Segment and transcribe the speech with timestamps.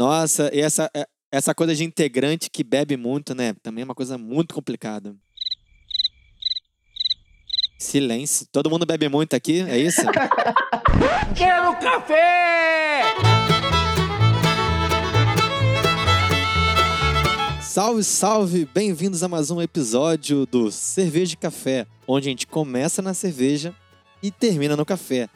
[0.00, 3.52] Nossa, e essa, é, essa coisa de integrante que bebe muito, né?
[3.62, 5.14] Também é uma coisa muito complicada.
[7.78, 8.46] Silêncio.
[8.50, 10.00] Todo mundo bebe muito aqui, é isso?
[11.36, 13.02] Quero café!
[17.60, 18.64] Salve, salve!
[18.72, 23.74] Bem-vindos a mais um episódio do Cerveja e Café, onde a gente começa na cerveja
[24.22, 25.28] e termina no café.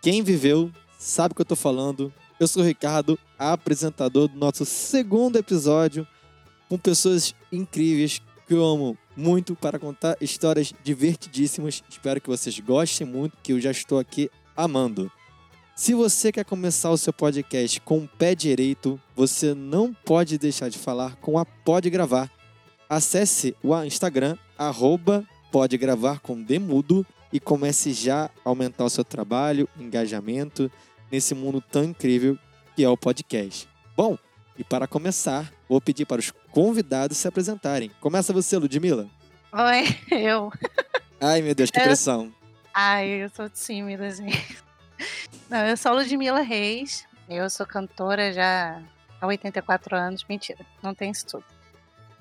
[0.00, 0.70] Quem viveu
[1.00, 2.12] sabe o que eu tô falando.
[2.40, 6.06] Eu sou o Ricardo, apresentador do nosso segundo episódio,
[6.68, 11.82] com pessoas incríveis que eu amo muito para contar histórias divertidíssimas.
[11.90, 15.10] Espero que vocês gostem muito, que eu já estou aqui amando.
[15.74, 20.68] Se você quer começar o seu podcast com o pé direito, você não pode deixar
[20.68, 22.30] de falar com a Pode Gravar.
[22.88, 29.04] Acesse o Instagram, arroba Pode Gravar com Demudo e comece já a aumentar o seu
[29.04, 30.70] trabalho, engajamento
[31.10, 32.38] nesse mundo tão incrível
[32.76, 33.68] que é o podcast.
[33.96, 34.16] Bom,
[34.56, 37.90] e para começar, vou pedir para os convidados se apresentarem.
[38.00, 39.08] Começa você, Ludmilla.
[39.52, 40.52] Oi, eu.
[41.20, 42.32] Ai, meu Deus, que Eu- pressão.
[42.74, 44.58] Ai, eu tô tímida, gente.
[45.50, 47.04] Não, eu sou Ludmila Reis.
[47.28, 48.80] Eu sou cantora já
[49.20, 50.24] há 84 anos.
[50.28, 51.44] Mentira, não tem isso tudo.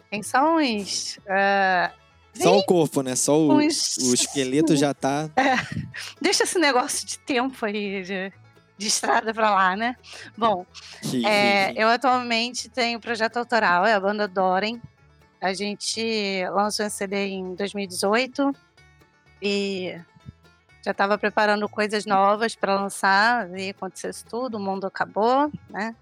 [0.10, 1.20] Tem só uns.
[1.30, 1.92] ah,
[2.34, 3.16] Só o corpo, né?
[3.16, 5.30] Só o, uns o esqueleto já tá.
[6.22, 8.34] Deixa esse negócio de tempo aí, de,
[8.78, 9.95] de estrada pra lá, né?
[10.38, 10.66] Bom,
[11.25, 14.80] É, eu atualmente tenho um projeto autoral, é a banda Doren.
[15.42, 18.52] A gente lançou esse CD em 2018
[19.42, 20.00] e
[20.83, 25.95] já estava preparando coisas novas para lançar e acontecesse tudo, o mundo acabou, né?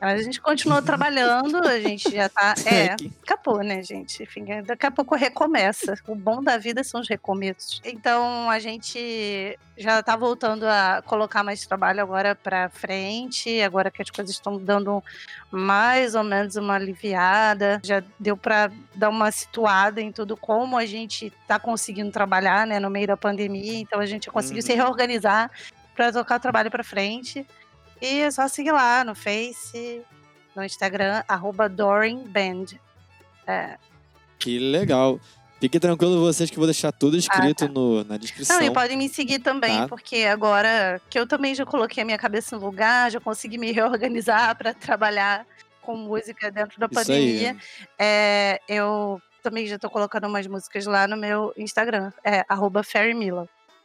[0.00, 2.54] Mas a gente continuou trabalhando, a gente já tá.
[2.66, 4.22] É, acabou, né, gente?
[4.22, 5.94] Enfim, daqui a pouco recomeça.
[6.08, 7.80] O bom da vida são os recomeços.
[7.84, 14.00] Então a gente já tá voltando a colocar mais trabalho agora pra frente, agora que
[14.02, 15.02] as coisas estão dando
[15.50, 17.80] mais ou menos uma aliviada.
[17.84, 22.78] Já deu pra dar uma situada em tudo como a gente tá conseguindo trabalhar, né,
[22.80, 23.78] no meio da pandemia.
[23.78, 24.78] Então a gente conseguiu se Uhum.
[24.78, 25.50] reorganizar
[25.94, 27.46] pra tocar o trabalho pra frente.
[28.00, 30.02] E é só seguir lá no Face,
[30.54, 31.70] no Instagram, arroba.
[33.46, 33.76] É.
[34.38, 35.20] Que legal.
[35.60, 38.56] Fique tranquilo vocês que eu vou deixar tudo escrito no, na descrição.
[38.56, 39.88] Ah, Não, e podem me seguir também, Tá.
[39.88, 43.70] porque agora que eu também já coloquei a minha cabeça no lugar, já consegui me
[43.70, 45.46] reorganizar para trabalhar
[45.82, 47.56] com música dentro da Isso pandemia,
[47.98, 52.82] é, eu também já tô colocando umas músicas lá no meu Instagram, é arroba.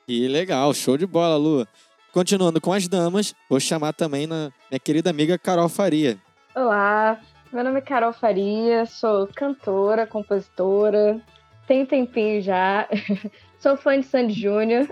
[0.07, 1.67] Que legal, show de bola, Lu.
[2.15, 6.17] Continuando com as damas, vou chamar também na minha querida amiga Carol Faria.
[6.55, 7.19] Olá,
[7.51, 11.19] meu nome é Carol Faria, sou cantora, compositora,
[11.67, 12.87] tenho tempinho já,
[13.59, 14.87] sou fã de Sandy Júnior,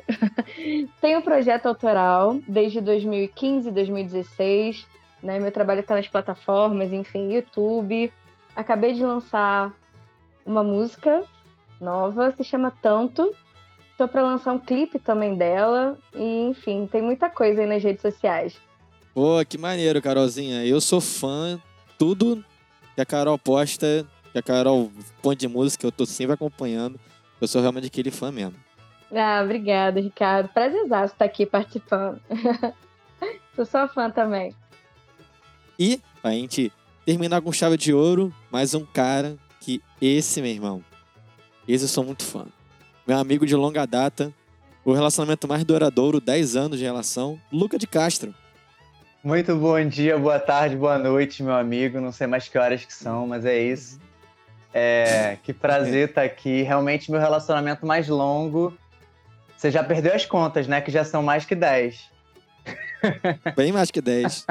[0.99, 4.85] tenho um projeto autoral desde 2015, 2016,
[5.23, 5.39] né?
[5.39, 8.11] Meu trabalho está nas plataformas, enfim, YouTube.
[8.53, 9.71] Acabei de lançar
[10.45, 11.23] uma música
[11.79, 13.33] nova, se chama Tanto.
[13.93, 18.01] Estou para lançar um clipe também dela, e enfim, tem muita coisa aí nas redes
[18.01, 18.55] sociais.
[19.13, 20.65] Pô, que maneiro, Carolzinha.
[20.65, 21.61] Eu sou fã,
[21.97, 22.43] tudo
[22.95, 26.99] que a Carol posta, que a Carol põe de música, eu tô sempre acompanhando.
[27.39, 28.55] Eu sou realmente aquele fã mesmo.
[29.15, 30.49] Ah, obrigada, Ricardo.
[30.49, 32.19] Prazerzaço estar aqui participando.
[33.55, 34.55] Sou sua fã também.
[35.77, 36.71] E, pra gente
[37.05, 40.83] terminar com chave de ouro, mais um cara que esse, meu irmão,
[41.67, 42.47] esse eu sou muito fã.
[43.05, 44.31] Meu amigo de longa data,
[44.85, 48.33] o relacionamento mais duradouro, 10 anos de relação, Luca de Castro.
[49.21, 51.99] Muito bom dia, boa tarde, boa noite, meu amigo.
[51.99, 53.99] Não sei mais que horas que são, mas é isso.
[54.73, 56.61] É, que prazer estar aqui.
[56.61, 58.73] Realmente, meu relacionamento mais longo.
[59.57, 60.79] Você já perdeu as contas, né?
[60.79, 62.09] Que já são mais que 10.
[63.55, 64.45] Bem mais que 10.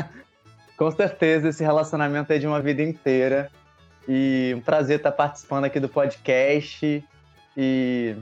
[0.76, 3.50] Com certeza, esse relacionamento é de uma vida inteira.
[4.06, 7.02] E um prazer estar participando aqui do podcast
[7.56, 8.16] e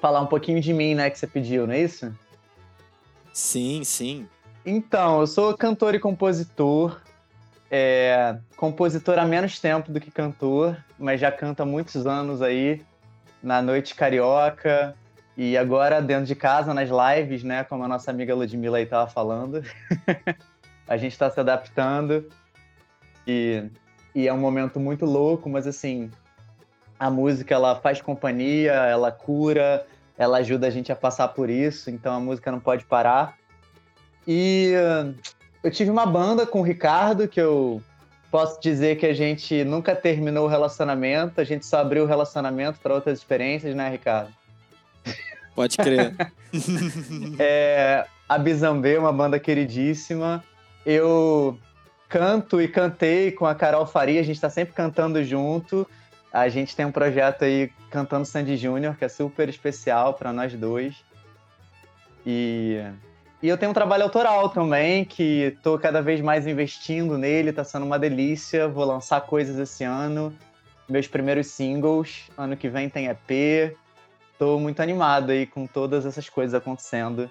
[0.00, 1.10] falar um pouquinho de mim, né?
[1.10, 2.12] Que você pediu, não é isso?
[3.32, 4.28] sim, sim.
[4.66, 7.00] Então, eu sou cantor e compositor.
[7.70, 12.82] É, compositor há menos tempo do que cantor, mas já canto há muitos anos aí
[13.42, 14.94] na Noite Carioca
[15.36, 17.62] e agora dentro de casa nas lives, né?
[17.64, 19.62] Como a nossa amiga Ludmilla aí tava falando.
[20.88, 22.28] a gente está se adaptando
[23.26, 23.64] e,
[24.14, 26.10] e é um momento muito louco, mas assim,
[26.98, 29.86] a música ela faz companhia, ela cura,
[30.16, 33.36] ela ajuda a gente a passar por isso, então a música não pode parar.
[34.26, 35.14] E uh,
[35.62, 37.82] eu tive uma banda com o Ricardo, que eu
[38.30, 42.78] posso dizer que a gente nunca terminou o relacionamento, a gente só abriu o relacionamento
[42.80, 44.32] para outras experiências, né, Ricardo?
[45.54, 46.14] Pode crer.
[47.38, 50.42] É, a Bizambê, uma banda queridíssima.
[50.86, 51.58] Eu
[52.08, 55.86] canto e cantei com a Carol Faria, a gente está sempre cantando junto.
[56.32, 60.52] A gente tem um projeto aí cantando Sandy Júnior, que é super especial para nós
[60.54, 60.96] dois.
[62.26, 62.82] E,
[63.42, 67.64] e eu tenho um trabalho autoral também, que estou cada vez mais investindo nele, está
[67.64, 68.68] sendo uma delícia.
[68.68, 70.36] Vou lançar coisas esse ano,
[70.88, 72.24] meus primeiros singles.
[72.36, 73.74] Ano que vem tem EP.
[74.32, 77.28] Estou muito animado aí com todas essas coisas acontecendo,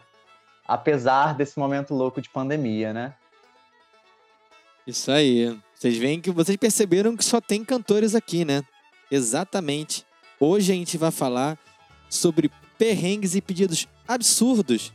[0.68, 3.14] apesar desse momento louco de pandemia, né?
[4.86, 5.58] Isso aí.
[5.74, 8.64] Vocês veem que vocês perceberam que só tem cantores aqui, né?
[9.10, 10.06] Exatamente.
[10.40, 11.58] Hoje a gente vai falar
[12.10, 14.94] sobre perrengues e pedidos absurdos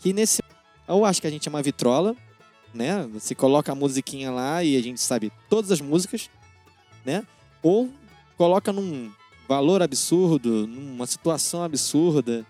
[0.00, 0.42] que nesse
[0.88, 2.16] eu acho que a gente é uma vitrola,
[2.74, 3.06] né?
[3.12, 6.28] Você coloca a musiquinha lá e a gente sabe todas as músicas,
[7.04, 7.24] né?
[7.62, 7.88] Ou
[8.36, 9.12] coloca num
[9.46, 12.44] valor absurdo, numa situação absurda.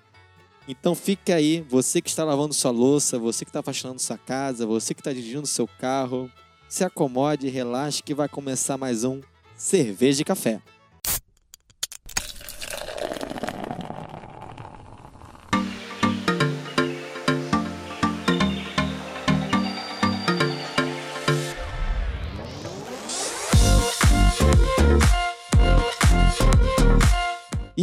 [0.67, 4.67] Então fica aí, você que está lavando sua louça, você que está faxinando sua casa,
[4.67, 6.31] você que está dirigindo seu carro,
[6.69, 9.21] se acomode, relaxe que vai começar mais um
[9.57, 10.63] Cerveja e Café.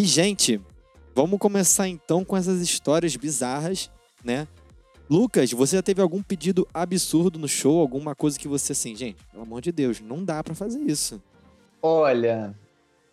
[0.08, 0.60] Gente,
[1.14, 3.92] vamos começar então com essas histórias bizarras,
[4.24, 4.48] né?
[5.10, 7.80] Lucas, você já teve algum pedido absurdo no show?
[7.80, 11.22] Alguma coisa que você, assim, gente, pelo amor de Deus, não dá para fazer isso.
[11.82, 12.54] Olha,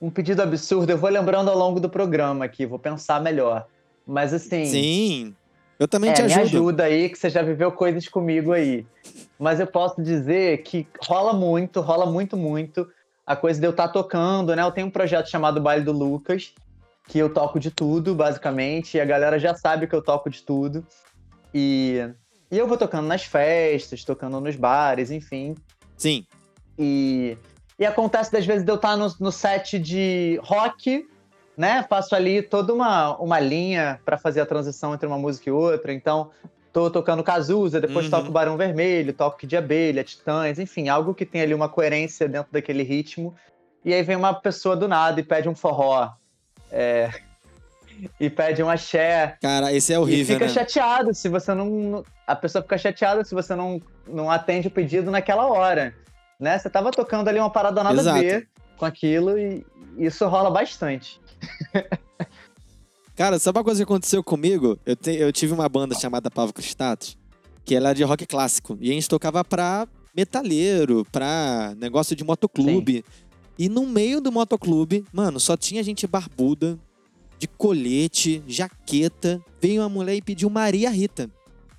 [0.01, 3.67] um pedido absurdo, eu vou lembrando ao longo do programa aqui, vou pensar melhor.
[4.07, 4.67] Mas assim.
[4.67, 5.37] Sim,
[5.79, 6.39] eu também é, te ajudo.
[6.39, 8.87] Me ajuda aí, que você já viveu coisas comigo aí.
[9.39, 12.89] Mas eu posso dizer que rola muito, rola muito, muito
[13.27, 14.63] a coisa de eu estar tá tocando, né?
[14.63, 16.53] Eu tenho um projeto chamado Baile do Lucas,
[17.07, 20.43] que eu toco de tudo, basicamente, e a galera já sabe que eu toco de
[20.43, 20.87] tudo.
[21.53, 21.99] E,
[22.51, 25.55] e eu vou tocando nas festas, tocando nos bares, enfim.
[25.97, 26.27] Sim.
[26.79, 27.37] E,
[27.79, 31.07] e acontece das vezes de eu estar no, no set de rock,
[31.57, 31.85] né?
[31.89, 35.93] Faço ali toda uma, uma linha para fazer a transição entre uma música e outra.
[35.93, 36.31] Então,
[36.73, 38.11] tô tocando Cazuza, depois uhum.
[38.11, 42.51] toco Barão Vermelho, toco de Abelha, Titãs, enfim, algo que tem ali uma coerência dentro
[42.51, 43.35] daquele ritmo.
[43.85, 46.11] E aí vem uma pessoa do nada e pede um forró.
[46.77, 47.09] É,
[48.19, 49.37] e pede um axé.
[49.41, 50.53] Cara, esse é horrível, e fica né?
[50.53, 52.05] chateado se você não...
[52.27, 55.95] A pessoa fica chateada se você não, não atende o pedido naquela hora,
[56.41, 56.59] né?
[56.59, 58.19] Você tava tocando ali uma parada nada Exato.
[58.19, 59.65] a ver com aquilo e
[59.97, 61.21] isso rola bastante.
[63.15, 64.77] Cara, sabe uma coisa que aconteceu comigo?
[64.85, 67.17] Eu, te, eu tive uma banda chamada Pavo Status,
[67.65, 68.77] que ela é de rock clássico.
[68.81, 69.87] E a gente tocava pra
[70.17, 72.97] metalheiro, pra negócio de motoclube.
[72.97, 73.24] Sim.
[73.59, 76.79] E no meio do motoclube, mano, só tinha gente barbuda,
[77.39, 79.41] de colete, jaqueta.
[79.61, 81.31] Veio uma mulher e pediu Maria Rita.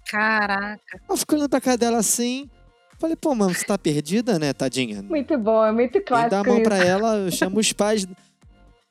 [0.10, 1.02] Caraca.
[1.10, 2.50] Eu fico olhando pra cara dela assim.
[2.98, 5.02] Falei, pô, mano, você tá perdida, né, tadinha?
[5.04, 6.30] Muito bom, é muito clássico.
[6.30, 8.08] Dá a mão pra ela, eu chamo os pais.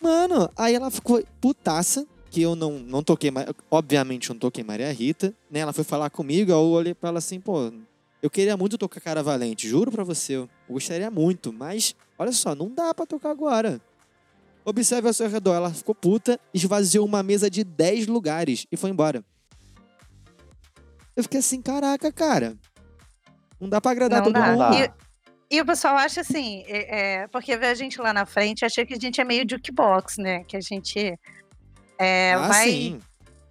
[0.01, 3.33] Mano, aí ela ficou putaça, que eu não, não toquei,
[3.71, 5.61] obviamente eu não toquei Maria Rita, né?
[5.61, 7.73] Ela foi falar comigo, eu olhei pra ela assim, pô,
[8.21, 12.55] eu queria muito tocar Cara Valente, juro pra você, eu gostaria muito, mas olha só,
[12.55, 13.81] não dá pra tocar agora.
[14.65, 15.55] Observe ao seu redor.
[15.55, 19.23] Ela ficou puta, esvaziou uma mesa de 10 lugares e foi embora.
[21.15, 22.57] Eu fiquei assim, caraca, cara.
[23.61, 24.53] Não dá pra agradar não todo dá.
[24.53, 24.93] mundo.
[25.51, 28.65] E, e, o pessoal acha assim, é, é, porque vê a gente lá na frente,
[28.65, 30.43] acha que a gente é meio jukebox, né?
[30.45, 31.19] Que a gente
[31.99, 33.01] é, ah, vai sim.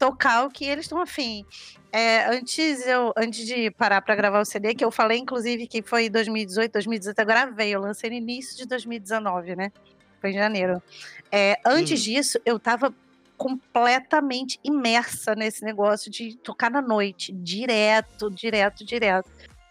[0.03, 1.45] Tocar o que eles estão afim.
[1.89, 5.81] É, antes eu, antes de parar para gravar o CD, que eu falei, inclusive, que
[5.81, 9.71] foi 2018, 2018, eu gravei, eu lancei no início de 2019, né?
[10.19, 10.83] foi em janeiro.
[11.31, 12.03] É, antes hum.
[12.03, 12.93] disso, eu tava
[13.37, 19.29] completamente imersa nesse negócio de tocar na noite, direto, direto, direto.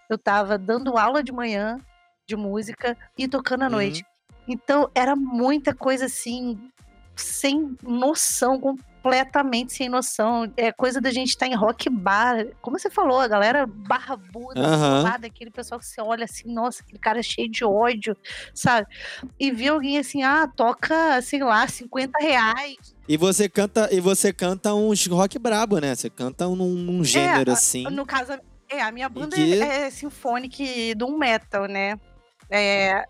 [0.09, 1.79] Eu tava dando aula de manhã
[2.27, 3.73] de música e tocando à uhum.
[3.73, 4.05] noite.
[4.49, 6.59] Então era muita coisa assim,
[7.15, 8.59] sem noção,
[9.02, 10.50] completamente sem noção.
[10.56, 12.47] É coisa da gente estar tá em rock bar.
[12.61, 15.06] Como você falou, a galera barbuda, uhum.
[15.06, 18.16] Aquele pessoal que você olha assim, nossa, aquele cara é cheio de ódio,
[18.54, 18.87] sabe?
[19.38, 22.76] E vê alguém assim, ah, toca, sei lá, 50 reais.
[23.09, 25.94] E você canta, e você canta uns rock brabo, né?
[25.94, 27.85] Você canta num, num é, gênero é, assim.
[27.85, 28.32] No caso,
[28.68, 29.61] é, a minha banda que...
[29.61, 30.62] é, é sinfônica
[30.97, 31.99] do metal, né?
[32.50, 33.04] É,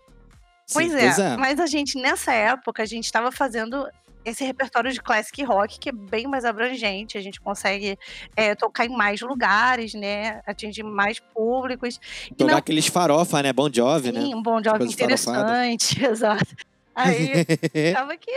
[0.71, 3.85] Pois, Sim, é, pois é, mas a gente, nessa época, a gente estava fazendo
[4.25, 7.97] esse repertório de classic rock que é bem mais abrangente, a gente consegue
[8.35, 10.41] é, tocar em mais lugares, né?
[10.45, 11.99] Atingir mais públicos.
[12.37, 12.57] Tocar não...
[12.57, 13.51] aqueles farofa, né?
[13.51, 14.21] Bon Jovi, Sim, né?
[14.21, 16.55] Sim, um Bon Jovi interessante, exato.
[16.95, 17.45] Aí,
[17.93, 18.31] tava que,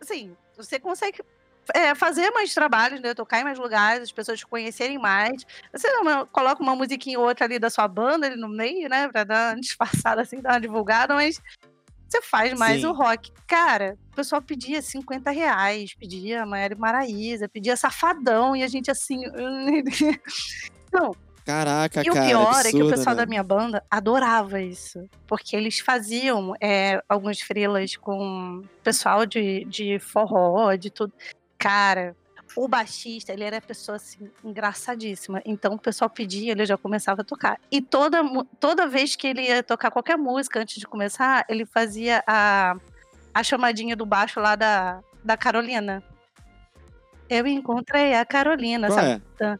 [0.00, 1.20] assim, você consegue
[1.74, 3.14] é, fazer mais trabalhos, né?
[3.14, 5.44] Tocar em mais lugares, as pessoas te conhecerem mais.
[5.72, 9.08] Você uma, coloca uma musiquinha ou outra ali da sua banda ali no meio, né?
[9.08, 11.40] Pra dar uma disfarçada assim, dar uma divulgada, mas
[12.08, 12.86] você faz mais Sim.
[12.86, 13.30] o rock.
[13.46, 19.20] Cara, o pessoal pedia 50 reais, pedia Maíra Maraíza, pedia Safadão, e a gente assim.
[20.92, 21.14] Não.
[21.44, 22.06] Caraca, e cara.
[22.06, 23.22] E o pior absurdo, é que o pessoal né?
[23.22, 25.08] da minha banda adorava isso.
[25.26, 31.12] Porque eles faziam é, alguns frilas com pessoal de, de forró, de tudo.
[31.56, 32.14] Cara,
[32.58, 35.40] o baixista, ele era pessoa assim, engraçadíssima.
[35.44, 37.60] Então o pessoal pedia, ele já começava a tocar.
[37.70, 38.18] E toda,
[38.58, 42.74] toda vez que ele ia tocar qualquer música antes de começar, ele fazia a,
[43.32, 46.02] a chamadinha do baixo lá da, da Carolina.
[47.30, 49.22] Eu encontrei a Carolina, Qual sabe?
[49.38, 49.58] É?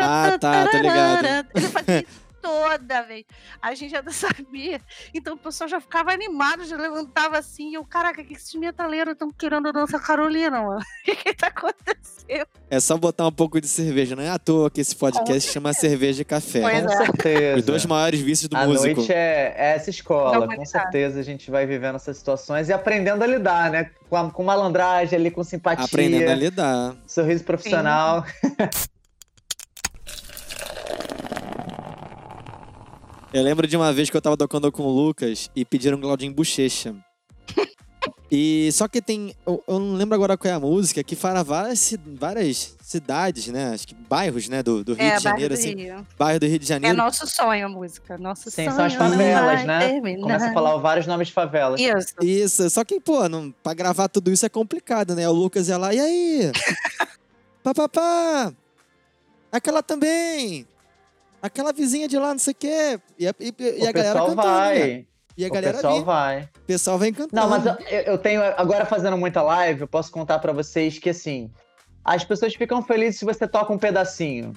[0.00, 1.48] ah, tá, tô ligado.
[1.54, 2.06] Ele fazia
[2.40, 3.24] toda vez.
[3.60, 4.80] A gente já sabia.
[5.14, 7.70] Então o pessoal já ficava animado, já levantava assim.
[7.70, 10.80] E eu, caraca, que esses metaleiros estão querendo dançar Carolina, mano?
[10.80, 12.46] O que, que tá acontecendo?
[12.70, 14.14] É só botar um pouco de cerveja.
[14.14, 16.60] Não é à toa que esse podcast chama Cerveja e Café.
[16.60, 16.96] Pois Com é.
[16.96, 17.58] certeza.
[17.58, 18.96] Os dois maiores vícios do a músico.
[19.00, 20.38] noite é, é essa escola.
[20.46, 20.64] Não, Com tá.
[20.64, 23.90] certeza a gente vai vivendo essas situações e aprendendo a lidar, né?
[24.08, 25.84] Com, a- com malandragem ali, com simpatia.
[25.84, 26.96] Aprendendo a lidar.
[27.06, 28.24] Sorriso profissional.
[33.32, 36.32] Eu lembro de uma vez que eu tava tocando com o Lucas e pediram Claudinho
[36.32, 36.94] Bochecha.
[38.32, 39.34] E só que tem.
[39.44, 43.74] Eu, eu não lembro agora qual é a música, que fala várias, várias cidades, né?
[43.74, 44.62] Acho que bairros, né?
[44.62, 45.74] Do, do Rio É, de bairro Janeiro, do assim.
[45.74, 46.06] Rio.
[46.16, 46.96] Bairro do Rio de É Janeiro.
[46.96, 48.16] nosso sonho a música.
[48.18, 48.76] Nosso Sim, sonho.
[48.76, 49.80] são as favelas, né?
[49.88, 50.22] terminar.
[50.22, 51.80] Começa a falar vários nomes de favelas.
[51.80, 52.14] Isso.
[52.22, 55.28] Isso, só que, pô, não, pra gravar tudo isso é complicado, né?
[55.28, 56.52] O Lucas ia lá, e aí?
[57.64, 58.52] pá, pá, pá.
[59.50, 60.64] Aquela também.
[61.42, 63.00] Aquela vizinha de lá, não sei o quê.
[63.18, 64.78] E a, e- e a o galera pessoal cantando, vai.
[64.78, 65.04] né?
[65.38, 66.04] E a o galera pessoal vem.
[66.04, 66.42] vai.
[66.42, 67.36] O pessoal vem cantando.
[67.40, 68.42] Não, mas eu, eu tenho.
[68.42, 71.50] Agora fazendo muita live, eu posso contar pra vocês que assim.
[72.04, 74.52] As pessoas ficam felizes se você toca um pedacinho.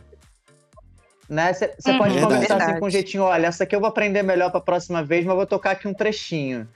[1.30, 1.54] Né?
[1.54, 2.36] Você Uhum, pode Verdade.
[2.36, 5.26] comentar assim com um jeitinho: olha, essa aqui eu vou aprender melhor pra próxima vez,
[5.26, 6.68] mas vou tocar aqui um trechinho.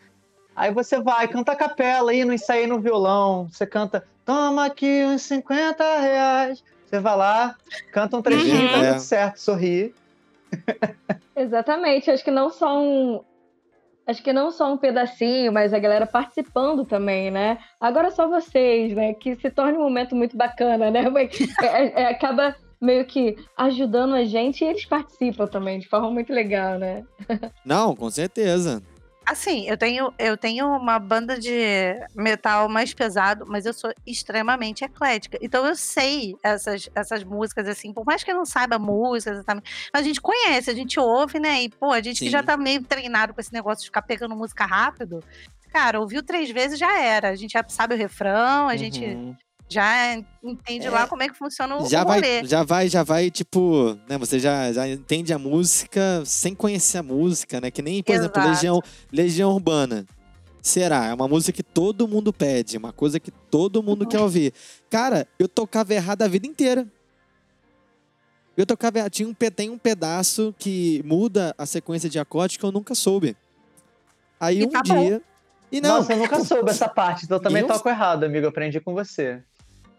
[0.55, 3.47] Aí você vai, canta a capela aí, não ensaiei no violão.
[3.51, 6.63] Você canta, toma aqui uns 50 reais.
[6.88, 7.56] Você vai lá,
[7.91, 8.67] canta um trechinho, Uhum.
[8.72, 8.89] tá É.
[8.94, 9.94] tudo certo, sorri.
[11.36, 12.10] Exatamente.
[12.10, 13.22] Acho que não só um.
[14.06, 17.58] Acho que não só um pedacinho, mas a galera participando também, né?
[17.79, 19.13] Agora só vocês, né?
[19.13, 21.01] Que se torna um momento muito bacana, né?
[21.12, 26.10] Mas, é- é- acaba meio que ajudando a gente e eles participam também, de forma
[26.10, 27.03] muito legal, né?
[27.65, 28.82] Não, com certeza.
[29.27, 34.86] Assim, eu tenho, eu tenho uma banda de metal mais pesado, mas eu sou extremamente
[34.86, 35.38] eclética.
[35.41, 39.43] Então eu sei essas, essas músicas, assim, por mais que eu não saiba músicas,
[39.91, 41.63] a gente conhece, a gente ouve, né?
[41.63, 42.31] E, pô, a gente que Sim.
[42.31, 45.22] já tá meio treinado com esse negócio de ficar pegando música rápido,
[45.74, 47.27] cara, ouviu três vezes já era.
[47.27, 49.36] A gente já sabe o refrão, a gente Uhum.
[49.69, 52.45] Já entende É, lá como é que funciona o, Já o vai, rolê.
[52.45, 54.17] já vai, já vai, tipo, né?
[54.17, 57.69] Você já, já entende a música sem conhecer a música, né?
[57.69, 58.50] Que nem, por exemplo, Exato.
[58.55, 58.81] Legião,
[59.12, 60.05] Legião Urbana.
[60.62, 61.05] Será?
[61.07, 64.09] É uma música que todo mundo pede, uma coisa que todo mundo Uhum.
[64.09, 64.53] quer ouvir.
[64.89, 66.86] Cara, eu tocava errado a vida inteira.
[68.55, 69.12] Eu tocava errado.
[69.12, 73.38] Tinha um, tem um pedaço que muda a sequência de acordes que eu nunca soube.
[74.39, 75.00] Aí E um tá bom.
[75.05, 75.21] dia.
[75.71, 78.45] E não, Nossa, eu nunca soube essa parte, então eu também Eu- toco errado, amigo.
[78.45, 79.41] Eu aprendi com você.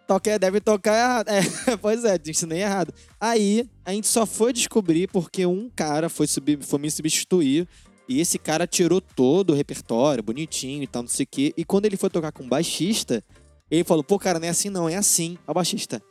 [0.08, 1.28] Toca, deve tocar errado.
[1.70, 2.94] É, pois é, te ensinei errado.
[3.20, 7.68] Aí, a gente só foi descobrir porque um cara foi, subir, foi me substituir.
[8.08, 11.52] E esse cara tirou todo o repertório, bonitinho e tal, não sei o quê.
[11.54, 13.22] E quando ele foi tocar com o baixista,
[13.70, 15.36] ele falou: pô, cara, não é assim não, é assim.
[15.46, 16.02] Ó, o baixista.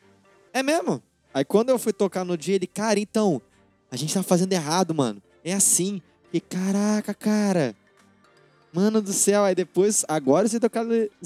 [0.54, 1.02] É mesmo?
[1.34, 3.42] Aí quando eu fui tocar no dia, ele, cara, então,
[3.90, 5.20] a gente tá fazendo errado, mano.
[5.44, 6.00] É assim.
[6.32, 7.76] E caraca, cara.
[8.78, 10.86] Mano do céu, aí depois, agora você tocar.
[10.86, 10.86] Ah,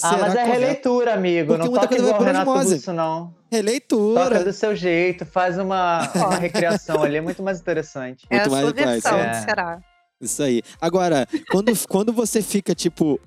[0.10, 0.51] será mas é correto.
[0.51, 1.48] releitura, amigo.
[1.48, 2.75] Porque não muita toca igual Renato osmose.
[2.75, 3.36] Russo, não.
[3.51, 4.24] Releitura.
[4.24, 8.25] Toca do seu jeito, faz uma, uma recriação ali, é muito mais interessante.
[8.29, 9.34] É a Muito mais sua versão, É.
[9.41, 9.81] será?
[10.22, 10.62] Isso aí.
[10.79, 13.20] Agora, quando, quando você fica, tipo,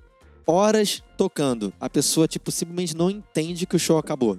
[0.46, 4.38] horas tocando, a pessoa, tipo, simplesmente não entende que o show acabou.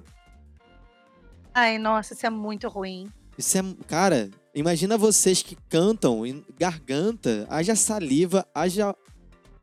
[1.54, 3.08] Ai, nossa, isso é muito ruim.
[3.38, 3.62] Isso é.
[3.88, 8.96] Cara, imagina vocês que cantam em garganta, haja saliva, haja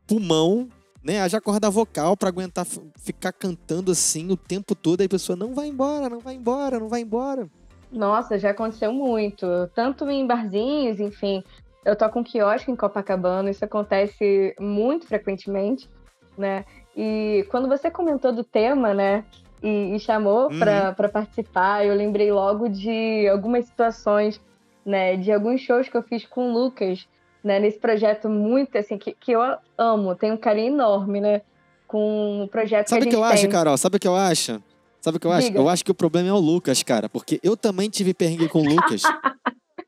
[0.07, 0.67] pulmão,
[1.03, 1.21] né?
[1.21, 2.65] Haja corda vocal pra aguentar
[2.97, 6.79] ficar cantando assim o tempo todo, aí a pessoa não vai embora, não vai embora,
[6.79, 7.47] não vai embora.
[7.91, 9.45] Nossa, já aconteceu muito.
[9.75, 11.43] Tanto em barzinhos, enfim.
[11.85, 15.89] Eu toco um quiosque em Copacabana, isso acontece muito frequentemente,
[16.37, 16.63] né?
[16.95, 19.25] E quando você comentou do tema, né?
[19.61, 20.59] E, e chamou Uhum.
[20.59, 24.39] para participar, eu lembrei logo de algumas situações,
[24.85, 25.15] né?
[25.17, 27.07] De alguns shows que eu fiz com o Lucas,
[27.43, 27.59] né?
[27.59, 29.41] Nesse projeto muito, assim, que, que eu
[29.77, 31.41] amo, tenho um carinho enorme, né?
[31.87, 33.51] Com o projeto Sabe o que que eu gente acho, tem.
[33.51, 33.77] Carol?
[33.77, 34.61] Sabe o que eu acho?
[35.01, 35.47] Sabe o que eu acho?
[35.47, 35.59] Diga.
[35.59, 38.61] Eu acho que o problema é o Lucas, cara, porque eu também tive perrengue com
[38.61, 39.01] o Lucas.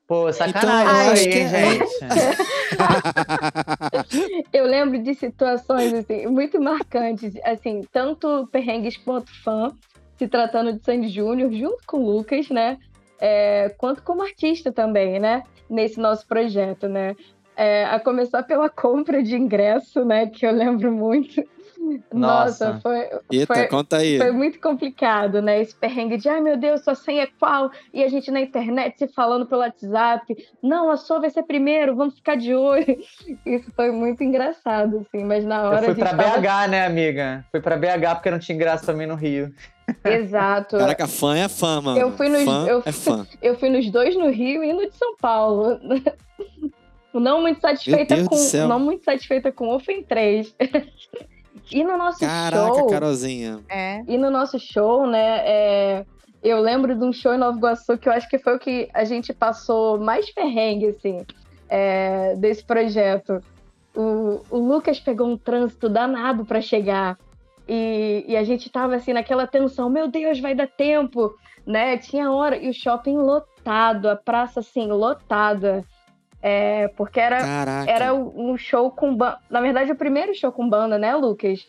[0.08, 1.86] Pô, sacanagem Então, eu é- gente.
[4.54, 9.72] Eu lembro de situações assim, muito marcantes, assim, tanto perrengues quanto fã,
[10.18, 12.78] se tratando de Sandy Júnior, junto com o Lucas, né?
[13.20, 15.44] É, quanto como artista também, né?
[15.70, 17.16] Nesse nosso projeto, né?
[17.58, 20.28] É, a começar pela compra de ingresso, né?
[20.28, 21.44] Que eu lembro muito.
[22.12, 22.80] Nossa, Nossa.
[22.82, 24.18] foi, Eita, foi, conta aí.
[24.18, 25.62] foi muito complicado, né?
[25.62, 27.70] Esse perrengue de, ai meu Deus, sua senha é qual?
[27.94, 30.36] E a gente na internet se falando pelo WhatsApp.
[30.64, 32.98] Não, a sua vai ser primeiro, vamos ficar de olho.
[33.46, 36.42] Isso foi muito engraçado, assim, mas na hora Eu fui a gente pra tava...
[36.42, 37.46] BH, né, amiga?
[37.52, 39.54] Fui pra BH porque não tinha ingresso mim no Rio.
[40.04, 40.78] Exato.
[40.80, 42.00] Caraca, fã é fã, mano.
[42.00, 43.28] Eu fui nos- Fã eu- é fã.
[43.44, 45.80] Eu fui nos dois no Rio e no de São Paulo.
[47.20, 48.68] Não muito satisfeita com.
[48.68, 50.56] Não muito satisfeita com o, fui em três.
[51.72, 52.88] E no nosso Caraca, show.
[52.88, 53.60] Carolzinha.
[53.70, 54.02] É.
[54.08, 56.06] E no nosso show, né, é,
[56.44, 58.88] eu lembro de um show em Nova Iguaçu que eu acho que foi o que
[58.94, 61.26] a gente passou mais perrengue, assim,
[61.68, 63.42] é, desse projeto.
[63.96, 67.18] O, o Lucas pegou um trânsito danado para chegar
[67.68, 71.34] e, e a gente tava assim naquela tensão, meu Deus, vai dar tempo,
[71.66, 71.98] né?
[71.98, 75.84] Tinha hora e o shopping lotado, a praça assim lotada,
[76.48, 77.90] é, porque era Caraca.
[77.92, 79.40] era um show com banda.
[79.50, 81.66] Na verdade, o primeiro show com banda, né, Lucas?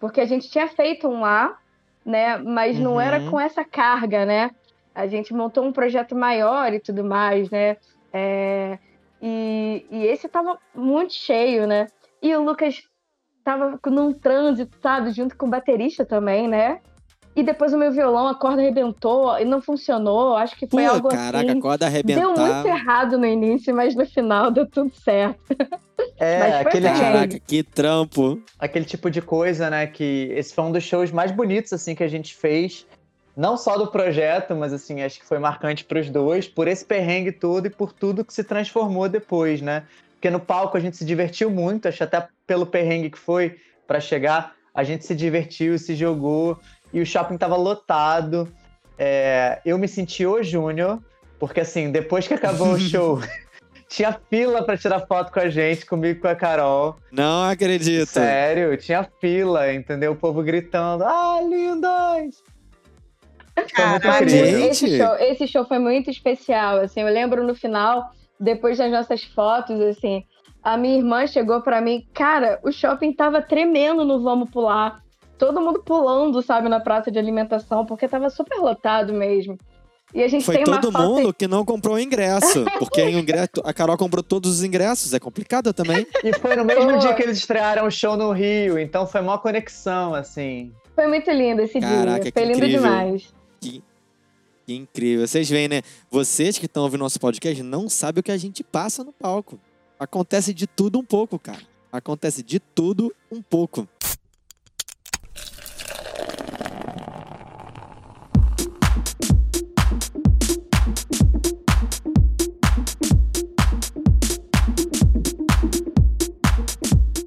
[0.00, 1.56] Porque a gente tinha feito um lá,
[2.04, 2.36] né?
[2.38, 3.00] Mas não Uhum.
[3.00, 4.50] era com essa carga, né?
[4.92, 7.76] A gente montou um projeto maior e tudo mais, né?
[8.12, 8.80] É,
[9.22, 11.86] e, e esse tava muito cheio, né?
[12.20, 12.82] E o Lucas
[13.44, 15.12] tava num trânsito, sabe?
[15.12, 16.80] Junto com o baterista também, né?
[17.34, 20.34] E depois o meu violão, a corda arrebentou e não funcionou.
[20.36, 21.58] Acho que Pô, foi algo caraca, assim.
[21.58, 25.40] a corda Deu muito errado no início, mas no final deu tudo certo.
[26.18, 26.98] É, aquele bem.
[26.98, 28.42] Caraca, que trampo.
[28.58, 29.86] aquele tipo de coisa, né?
[29.86, 32.84] Que esse foi um dos shows mais bonitos, assim, que a gente fez.
[33.36, 37.30] Não só do projeto, mas, assim, acho que foi marcante pros dois, por esse perrengue
[37.30, 39.84] todo e por tudo que se transformou depois, né?
[40.14, 43.56] Porque no palco a gente se divertiu muito, acho até pelo perrengue que foi
[43.86, 46.58] pra chegar, a gente se divertiu, se jogou,
[46.92, 48.52] e o shopping tava lotado.
[48.98, 50.98] É, eu me senti o Júnior,
[51.38, 53.20] porque, assim, depois que acabou o show,
[53.88, 56.96] tinha fila pra tirar foto com a gente, comigo e com a Carol.
[57.10, 58.06] Não acredito.
[58.06, 60.12] Sério, tinha fila, entendeu?
[60.12, 62.42] O povo gritando, ah, lindas!
[63.74, 64.30] Caralho.
[64.30, 69.24] Esse show, esse show foi muito especial, assim, eu lembro no final, depois das nossas
[69.24, 70.24] fotos, assim,
[70.62, 75.02] a minha irmã chegou pra mim, cara, o shopping tava tremendo no Vamos Pular,
[75.40, 79.56] todo mundo pulando, sabe, na praça de alimentação, porque tava super lotado mesmo.
[80.12, 81.04] E a gente Foi tem uma todo foto...
[81.04, 82.64] mundo que não comprou o ingresso.
[82.78, 85.14] Porque o ingresso, a Carol comprou todos os ingressos.
[85.14, 86.06] É complicado também.
[86.22, 89.38] E foi no mesmo dia que eles estrearam o show no Rio, então foi uma
[89.38, 90.72] conexão, assim.
[90.94, 92.82] Foi muito lindo esse Caraca, dia, que foi lindo incrível.
[92.82, 93.34] demais.
[93.60, 93.82] Que
[94.68, 95.26] incrível.
[95.26, 95.82] Vocês veem, né?
[96.10, 99.58] Vocês que estão ouvindo nosso podcast não sabem o que a gente passa no palco.
[99.98, 101.62] Acontece de tudo um pouco, cara.
[101.90, 103.88] Acontece de tudo um pouco.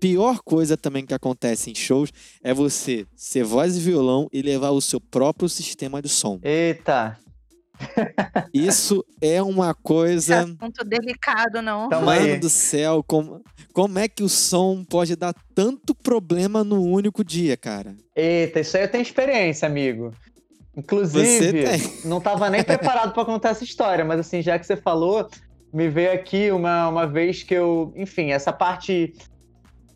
[0.04, 2.12] Pior coisa também que acontece em shows
[2.44, 6.42] é você ser voz e violão e levar o seu próprio sistema de som.
[6.44, 7.18] Eita,
[8.54, 10.42] Isso é uma coisa.
[10.42, 11.88] assunto delicado, não.
[11.88, 12.38] Tamo Mano aí.
[12.38, 17.56] do céu, como, como é que o som pode dar tanto problema num único dia,
[17.56, 17.96] cara?
[18.14, 20.12] eita, isso aí eu tenho experiência, amigo.
[20.76, 21.64] Inclusive,
[22.04, 25.30] não tava nem preparado pra contar essa história, mas assim, já que você falou,
[25.74, 27.94] me veio aqui uma, uma vez que eu.
[27.96, 29.14] Enfim, essa parte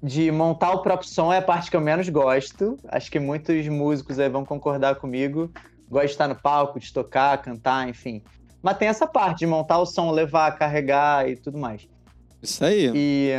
[0.02, 2.78] de montar o próprio som é a parte que eu menos gosto.
[2.88, 5.52] Acho que muitos músicos aí vão concordar comigo.
[5.90, 8.22] Gosto de estar no palco, de tocar, cantar, enfim.
[8.62, 11.88] Mas tem essa parte de montar o som, levar, carregar e tudo mais.
[12.42, 12.92] Isso aí.
[12.94, 13.32] E.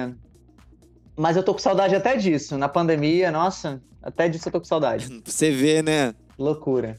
[1.16, 2.56] Mas eu tô com saudade até disso.
[2.56, 5.08] Na pandemia, nossa, até disso eu tô com saudade.
[5.24, 6.14] Você vê, né?
[6.38, 6.96] Loucura.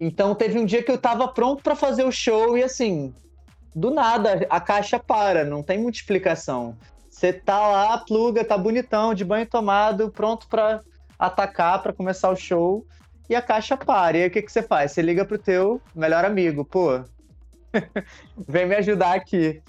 [0.00, 3.12] Então teve um dia que eu tava pronto pra fazer o show e assim,
[3.74, 6.76] do nada a caixa para, não tem muita explicação.
[7.20, 10.80] Você tá lá, pluga, tá bonitão, de banho tomado, pronto pra
[11.18, 12.86] atacar, pra começar o show,
[13.28, 14.16] e a caixa para.
[14.16, 14.92] E aí o que que você faz?
[14.92, 17.04] Você liga pro teu melhor amigo, pô,
[18.48, 19.62] vem me ajudar aqui.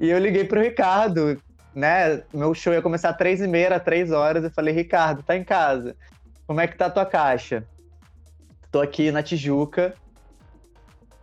[0.00, 1.40] E eu liguei pro Ricardo,
[1.72, 2.24] né?
[2.34, 4.42] Meu show ia começar às três e meia, três horas.
[4.42, 5.94] Eu falei, Ricardo, tá em casa.
[6.48, 7.62] Como é que tá a tua caixa?
[8.72, 9.94] Tô aqui na Tijuca.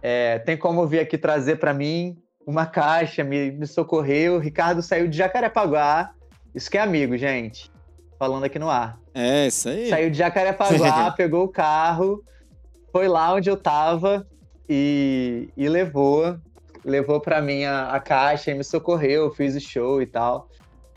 [0.01, 4.35] É, tem como vir aqui trazer pra mim uma caixa, me, me socorreu.
[4.35, 6.13] O Ricardo saiu de Jacarepaguá.
[6.53, 7.71] Isso que é amigo, gente.
[8.19, 8.99] Falando aqui no ar.
[9.13, 9.89] É, isso aí.
[9.89, 12.23] Saiu de Jacarepaguá, pegou o carro,
[12.91, 14.27] foi lá onde eu tava
[14.69, 16.37] e, e levou.
[16.83, 20.49] Levou pra mim a, a caixa e me socorreu, fiz o show e tal.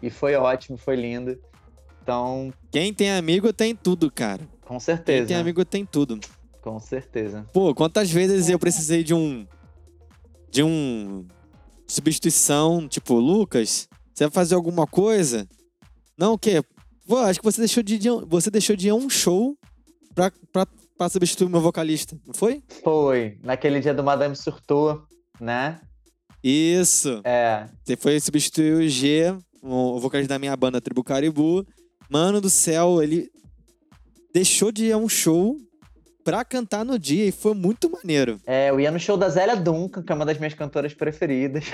[0.03, 1.39] E foi ótimo, foi lindo.
[2.03, 2.53] Então.
[2.71, 4.43] Quem tem amigo tem tudo, cara.
[4.65, 5.21] Com certeza.
[5.21, 6.21] Quem tem amigo tem tudo.
[6.61, 7.47] Com certeza.
[7.53, 9.47] Pô, quantas vezes eu precisei de um.
[10.51, 11.27] De um.
[11.89, 15.49] Substituição, tipo, Lucas, você vai fazer alguma coisa?
[16.19, 16.63] Não, o quê?
[17.07, 19.57] Pô, acho que você deixou de ir, você deixou de ir a um show
[20.15, 22.63] pra, pra, pra substituir o meu vocalista, não foi?
[22.85, 23.39] Foi.
[23.43, 25.03] Naquele dia do Madame Surtou,
[25.41, 25.81] né?
[26.43, 27.21] Isso.
[27.25, 27.67] É.
[27.83, 31.67] Você foi substituir o G, o vocalista da minha banda Tribu Caribu.
[32.11, 33.31] Mano do céu, ele
[34.33, 35.57] deixou de ir a um show
[36.29, 38.39] pra cantar no dia e foi muito maneiro.
[38.47, 41.65] É, eu ia no show da Zélia Duncan, que é uma das minhas cantoras preferidas.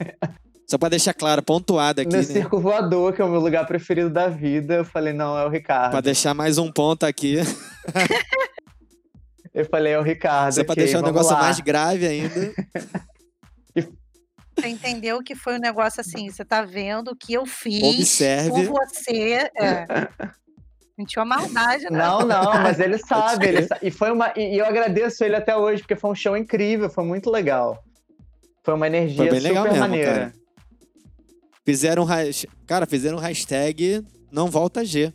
[0.66, 2.22] Só pra deixar claro, pontuado aqui, no né?
[2.24, 5.48] Circo Voador, que é o meu lugar preferido da vida, eu falei, não, é o
[5.48, 5.92] Ricardo.
[5.92, 7.38] Pra deixar mais um ponto aqui.
[9.54, 10.54] eu falei, é o Ricardo.
[10.54, 11.42] Só pra okay, deixar o negócio lá.
[11.42, 12.52] mais grave ainda.
[14.56, 18.50] Você entendeu que foi um negócio assim, você tá vendo o que eu fiz Observe.
[18.50, 19.50] por você.
[19.56, 19.86] É.
[21.00, 21.90] Sentiu a maldade, né?
[21.98, 23.46] Não, não, mas ele sabe.
[23.48, 24.32] ele sa- E, foi uma...
[24.36, 27.82] e e eu agradeço ele até hoje, porque foi um show incrível, foi muito legal.
[28.62, 30.12] Foi uma energia Foi bem super legal mesmo, maneira.
[30.12, 30.32] cara.
[31.64, 32.06] Fizeram.
[32.66, 35.12] Cara, fizeram um hashtag não volta G.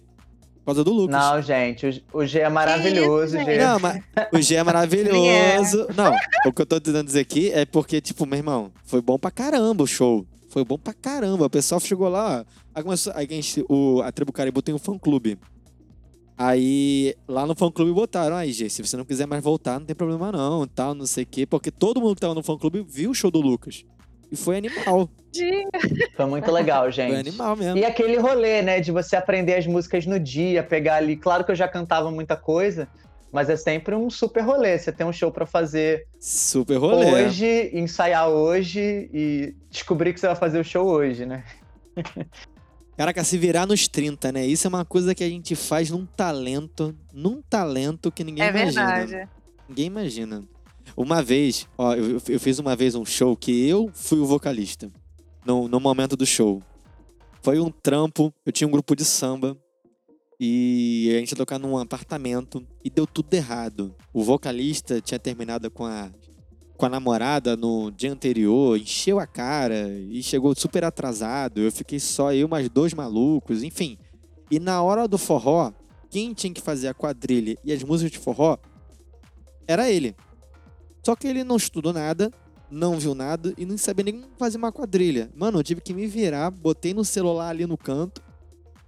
[0.59, 1.15] Por causa do Lucas.
[1.15, 3.57] Não, gente, o, o G é maravilhoso, isso, G.
[3.59, 4.01] Não, mas
[4.33, 5.87] o G é maravilhoso.
[5.95, 6.15] Não,
[6.47, 9.29] o que eu tô tentando dizer aqui é porque, tipo, meu irmão, foi bom pra
[9.29, 10.25] caramba o show.
[10.49, 11.45] Foi bom pra caramba.
[11.45, 12.45] O pessoal chegou lá, ó.
[12.73, 15.37] Aí começou, aí a, gente, o, a Tribo Caribu tem um fã-clube.
[16.37, 19.95] Aí, lá no fã-clube botaram, aí, G, se você não quiser mais voltar, não tem
[19.95, 21.45] problema não, tal, não sei o quê.
[21.45, 23.85] Porque todo mundo que tava no fã-clube viu o show do Lucas.
[24.31, 25.09] E foi animal.
[26.15, 27.11] Foi muito legal, gente.
[27.11, 27.77] Foi animal mesmo.
[27.77, 31.15] E aquele rolê, né, de você aprender as músicas no dia, pegar ali.
[31.15, 32.87] Claro que eu já cantava muita coisa,
[33.31, 34.77] mas é sempre um super rolê.
[34.77, 37.25] Você tem um show pra fazer Super rolê.
[37.25, 41.43] hoje, ensaiar hoje e descobrir que você vai fazer o show hoje, né?
[42.97, 44.47] Caraca, se virar nos 30, né?
[44.47, 48.49] Isso é uma coisa que a gente faz num talento, num talento que ninguém É
[48.49, 48.95] imagina.
[48.95, 49.29] verdade.
[49.67, 50.43] Ninguém imagina.
[50.95, 54.89] Uma vez, ó, eu, eu fiz uma vez um show que eu fui o vocalista.
[55.45, 56.63] No, no momento do show.
[57.41, 59.57] Foi um trampo, eu tinha um grupo de samba.
[60.39, 63.95] E a gente ia tocar num apartamento e deu tudo errado.
[64.13, 66.11] O vocalista tinha terminado com a,
[66.77, 71.61] com a namorada no dia anterior, encheu a cara e chegou super atrasado.
[71.61, 73.97] Eu fiquei só eu, mais dois malucos, enfim.
[74.51, 75.71] E na hora do forró,
[76.09, 78.57] quem tinha que fazer a quadrilha e as músicas de forró
[79.67, 80.15] era ele.
[81.03, 82.31] Só que ele não estudou nada,
[82.69, 85.31] não viu nada e não sabia nem fazer uma quadrilha.
[85.35, 88.21] Mano, eu tive que me virar, botei no celular ali no canto,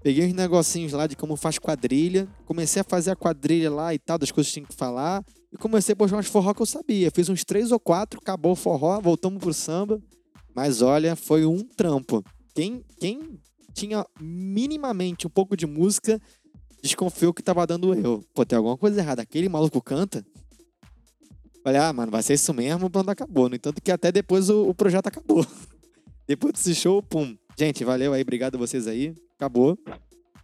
[0.02, 4.00] peguei uns negocinhos lá de como faz quadrilha, comecei a fazer a quadrilha lá e
[4.00, 6.65] tal, das coisas que tinha que falar, e comecei a postar umas forró que eu
[6.65, 7.12] sabia.
[7.12, 10.01] Fiz uns três ou quatro, acabou o forró, voltamos pro samba.
[10.55, 12.23] Mas olha, foi um trampo.
[12.53, 13.39] Quem, quem
[13.73, 16.19] tinha minimamente um pouco de música
[16.81, 18.23] desconfiou que tava dando erro.
[18.33, 19.21] Pô, tem alguma coisa errada.
[19.21, 20.25] Aquele maluco canta?
[21.63, 23.49] Falei, ah, mano, vai ser isso mesmo, pronto, acabou.
[23.49, 25.45] No entanto que até depois o, o projeto acabou.
[26.25, 27.36] depois desse show, pum.
[27.57, 29.13] Gente, valeu aí, obrigado a vocês aí.
[29.36, 29.77] Acabou.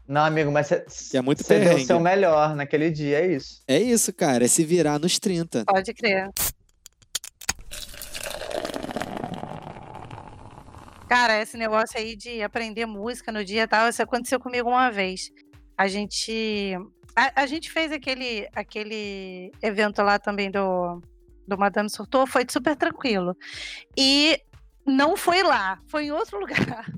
[0.07, 3.63] Não, amigo, mas você é muito você deu o seu melhor naquele dia, é isso.
[3.67, 5.63] É isso, cara, é se virar nos 30.
[5.65, 6.29] Pode crer.
[11.07, 14.89] Cara, esse negócio aí de aprender música no dia e tal, isso aconteceu comigo uma
[14.89, 15.29] vez.
[15.77, 16.75] A gente.
[17.15, 20.99] A, a gente fez aquele, aquele evento lá também do,
[21.47, 23.37] do Madame Surtou, foi super tranquilo.
[23.95, 24.39] E
[24.85, 26.91] não foi lá, foi em outro lugar.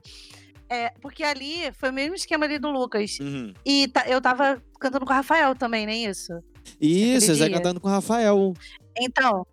[0.76, 3.18] É, porque ali foi o mesmo esquema ali do Lucas.
[3.20, 3.54] Uhum.
[3.66, 6.34] E ta- eu tava cantando com o Rafael também, nem isso?
[6.82, 7.58] Isso, Aquele Zé dia.
[7.58, 8.54] cantando com o Rafael.
[9.00, 9.46] Então,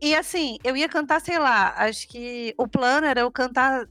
[0.00, 3.86] e assim, eu ia cantar, sei lá, acho que o plano era eu cantar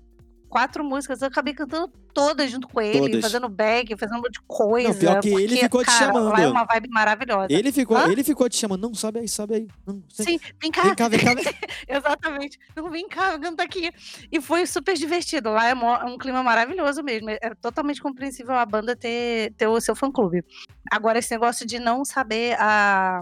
[0.47, 3.21] quatro músicas, eu acabei cantando todas junto com ele, Todas.
[3.21, 4.93] fazendo bag, fazendo um monte de coisa.
[4.93, 6.29] pior que ele porque, ficou te cara, chamando.
[6.29, 7.47] Lá é uma vibe maravilhosa.
[7.49, 8.11] Ele ficou, Hã?
[8.11, 8.81] ele ficou te chamando.
[8.81, 9.67] Não, sobe aí, sobe aí.
[9.85, 11.33] Não, Sim, vem cá, Vem cá, vem cá.
[11.33, 11.43] Vem.
[11.87, 12.59] exatamente.
[12.75, 13.91] Não, vem cá, canta aqui.
[14.31, 15.49] E foi super divertido.
[15.51, 17.29] Lá é mó- um clima maravilhoso mesmo.
[17.29, 20.43] É totalmente compreensível a banda ter, ter o seu fã-clube.
[20.91, 23.21] Agora, esse negócio de não saber a,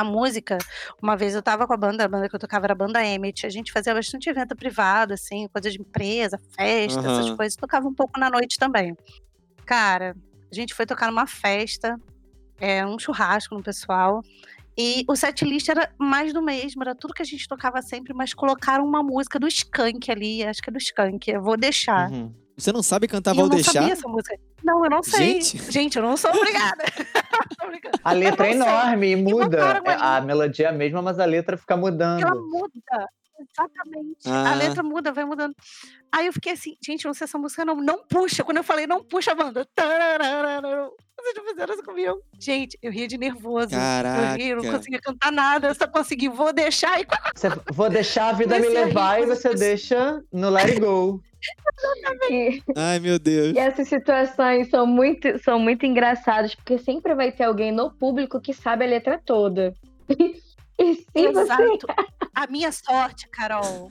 [0.00, 0.58] a música.
[1.02, 3.04] Uma vez eu tava com a banda, a banda que eu tocava era a banda
[3.04, 3.46] Emmet.
[3.46, 7.36] A gente fazia bastante evento privado, assim, coisa de empresa, festa, essas Aham.
[7.36, 7.56] coisas.
[7.56, 8.96] Tocava um pouco na noite também.
[9.64, 10.16] Cara,
[10.50, 11.98] a gente foi tocar numa festa,
[12.60, 14.22] é, um churrasco no pessoal.
[14.76, 18.32] E o setlist era mais do mesmo, era tudo que a gente tocava sempre, mas
[18.32, 22.08] colocaram uma música do Skank ali, acho que é do Skank, eu vou deixar.
[22.58, 23.72] Você não sabe cantar, E eu vou não deixar?
[23.72, 24.36] sabia essa música.
[24.64, 25.40] Não, eu não sei.
[25.40, 25.70] Gente.
[25.72, 26.82] Gente, eu não sou obrigada.
[28.02, 29.80] A letra é enorme e muda.
[29.84, 32.20] É, a melodia é a mesma, mas a letra fica mudando.
[32.22, 33.08] Ela muda.
[33.38, 34.26] Exatamente.
[34.26, 34.50] Ah.
[34.50, 35.54] A letra muda, vai mudando.
[36.10, 38.42] Aí eu fiquei assim, gente, não sei essa música não, não puxa.
[38.42, 39.66] Quando eu falei não puxa a banda.
[39.76, 42.22] Vocês já fizeram isso comigo?
[42.38, 43.70] Gente, eu ria de nervoso.
[43.70, 44.32] Caraca.
[44.32, 45.68] Eu ria, não conseguia cantar nada.
[45.68, 47.06] Eu só consegui, vou deixar e.
[47.34, 51.20] Você, vou deixar a vida me levar e você deixa no Let It Go.
[51.78, 52.64] Exatamente.
[52.76, 53.54] Ai, meu Deus.
[53.54, 58.40] E essas situações são muito, são muito engraçadas, porque sempre vai ter alguém no público
[58.40, 59.74] que sabe a letra toda.
[60.80, 61.64] E sim, Exato.
[61.64, 62.17] Você...
[62.38, 63.90] A minha sorte, Carol,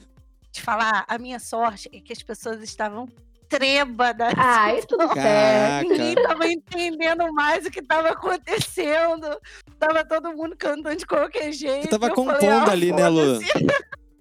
[0.53, 3.05] de falar, a minha sorte é que as pessoas estavam
[3.49, 4.33] trêbadas.
[4.37, 5.89] Ai, tudo certo.
[5.89, 9.37] Ninguém tava entendendo mais o que tava acontecendo.
[9.77, 11.83] Tava todo mundo cantando de qualquer jeito.
[11.83, 13.37] Você tava compondo falei, ah, ali, né, Lu?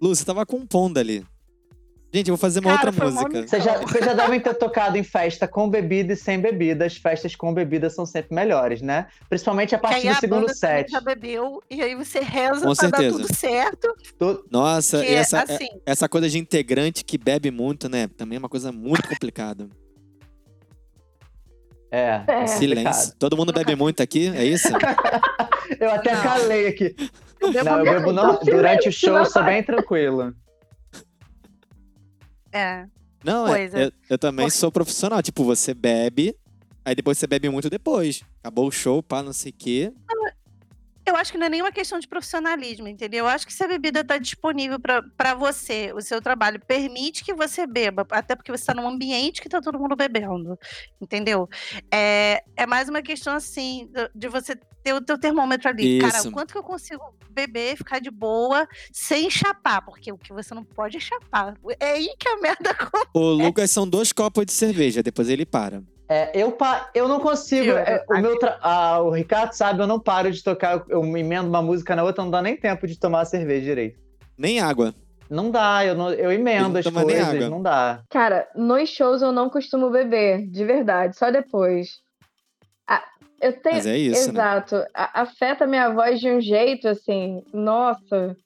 [0.02, 1.24] Lu, você tava compondo ali.
[2.16, 3.46] Gente, eu vou fazer uma Cara, outra música.
[3.46, 6.87] Vocês já, você já devem ter tocado em festa com bebida e sem bebida.
[6.87, 9.09] As festas com bebida são sempre melhores, né?
[9.29, 10.90] Principalmente a partir do segundo set.
[10.90, 13.18] já bebeu e aí você reza com pra certeza.
[13.18, 13.94] dar tudo certo.
[14.50, 15.68] Nossa, que, essa, é, assim...
[15.85, 18.09] essa coisa de integrante que bebe muito, né?
[18.16, 19.68] Também é uma coisa muito complicada.
[21.90, 22.46] É, é.
[22.46, 22.85] Silêncio.
[22.85, 23.18] Complicado.
[23.18, 24.68] Todo mundo bebe muito aqui, é isso?
[25.79, 26.22] eu até não.
[26.22, 26.96] calei aqui.
[27.42, 28.38] Eu não, eu bebo não.
[28.42, 30.35] Durante o show, eu sou bem tranquilo.
[32.56, 32.86] É.
[33.22, 35.22] Não, é, eu, eu, também sou profissional.
[35.22, 36.36] Tipo, você bebe,
[36.84, 38.22] aí depois você bebe muito depois.
[38.40, 39.92] Acabou o show, pá, não sei o quê.
[41.04, 43.24] Eu acho que não é nenhuma questão de profissionalismo, entendeu?
[43.24, 47.32] Eu acho que se a bebida está disponível para você, o seu trabalho permite que
[47.32, 50.58] você beba, até porque você está num ambiente que está todo mundo bebendo,
[51.00, 51.48] entendeu?
[51.92, 55.99] É, é mais uma questão assim de você ter o teu termômetro ali.
[55.99, 56.09] Isso.
[56.09, 60.33] Cara, o quanto que eu consigo beber, ficar de boa, sem chapar, porque o que
[60.33, 61.55] você não pode é chapar.
[61.81, 63.11] É aí que a merda acontece.
[63.12, 65.83] O Lucas são dois copos de cerveja, depois ele para.
[66.09, 66.88] É, eu, pa...
[66.94, 67.72] eu não consigo.
[67.72, 68.61] É, o, meu tra...
[68.62, 70.85] ah, o Ricardo sabe, eu não paro de tocar.
[70.88, 73.64] Eu me emendo uma música na outra, não dá nem tempo de tomar a cerveja
[73.64, 73.99] direito.
[74.38, 74.94] Nem água.
[75.29, 78.05] Não dá, eu, não, eu emendo as coisas, não dá.
[78.09, 82.05] Cara, nos shows eu não costumo beber, de verdade, só depois.
[83.40, 83.77] Eu tenho...
[83.77, 84.40] Mas é isso, né?
[84.40, 84.77] Exato.
[84.77, 84.87] Né?
[84.94, 88.37] afeta a minha voz de um jeito, assim, nossa.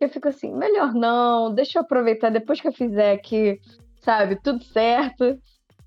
[0.00, 3.60] Eu fico assim, melhor não, deixa eu aproveitar depois que eu fizer aqui,
[4.02, 5.38] sabe, tudo certo.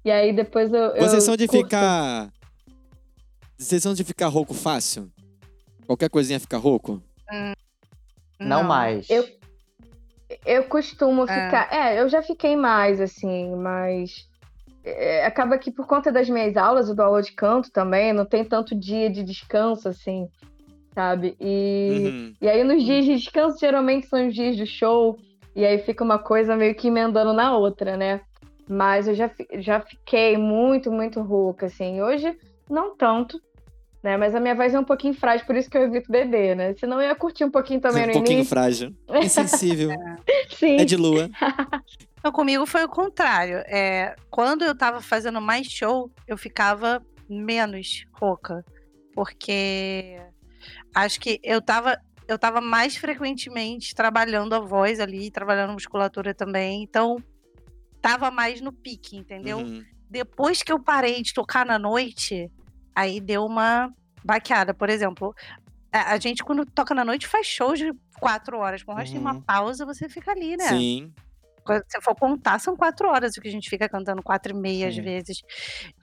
[0.03, 0.95] E aí depois eu.
[0.95, 1.65] Vocês são de curto.
[1.65, 2.31] ficar.
[3.57, 5.11] Vocês são de ficar rouco fácil?
[5.85, 7.01] Qualquer coisinha fica rouco?
[7.31, 7.53] Hum,
[8.39, 8.61] não.
[8.61, 8.63] não.
[8.63, 9.09] mais.
[9.09, 9.27] Eu,
[10.45, 11.27] eu costumo é.
[11.27, 11.73] ficar.
[11.73, 14.27] É, eu já fiquei mais, assim, mas.
[14.89, 18.25] É, acaba que por conta das minhas aulas, eu dou aula de canto também, não
[18.25, 20.27] tem tanto dia de descanso, assim,
[20.93, 21.35] sabe?
[21.39, 22.33] E, uhum.
[22.41, 25.17] e aí nos dias de descanso, geralmente são os dias do show,
[25.55, 28.21] e aí fica uma coisa meio que emendando na outra, né?
[28.69, 32.01] Mas eu já, já fiquei muito, muito rouca, assim.
[32.01, 32.37] Hoje,
[32.69, 33.39] não tanto,
[34.03, 34.17] né?
[34.17, 36.73] Mas a minha voz é um pouquinho frágil, por isso que eu evito beber, né?
[36.75, 38.49] Senão eu ia curtir um pouquinho também um no pouquinho início.
[38.49, 38.95] frágil.
[39.21, 39.91] Insensível.
[40.49, 40.77] Sim.
[40.77, 41.29] É de lua.
[42.27, 43.59] Então, comigo foi o contrário.
[43.67, 48.65] É, quando eu tava fazendo mais show, eu ficava menos rouca.
[49.13, 50.19] Porque
[50.93, 56.83] acho que eu tava, eu tava mais frequentemente trabalhando a voz ali, trabalhando musculatura também.
[56.83, 57.15] Então,
[58.01, 59.59] tava mais no pique, entendeu?
[59.59, 59.81] Uhum.
[60.09, 62.51] Depois que eu parei de tocar na noite,
[62.93, 63.89] aí deu uma
[64.21, 64.73] baqueada.
[64.73, 65.33] Por exemplo,
[65.93, 68.83] a, gente, quando toca na noite, faz shows de quatro horas.
[68.85, 69.21] O resto uhum.
[69.21, 70.67] uma pausa, você fica ali, né?
[70.67, 71.13] Sim.
[71.67, 74.91] Você for contar, são quatro horas o que a gente fica cantando, quatro e meia
[74.91, 74.99] Sim.
[74.99, 75.41] às vezes.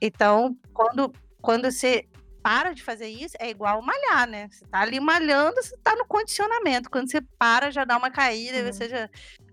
[0.00, 2.07] Então, quando, quando você
[2.44, 4.48] para de fazer isso, é igual malhar, né?
[4.50, 6.90] Você tá ali malhando, você tá no condicionamento.
[6.90, 8.70] Quando você para, já dá uma caída, uhum.
[8.70, 9.09] você já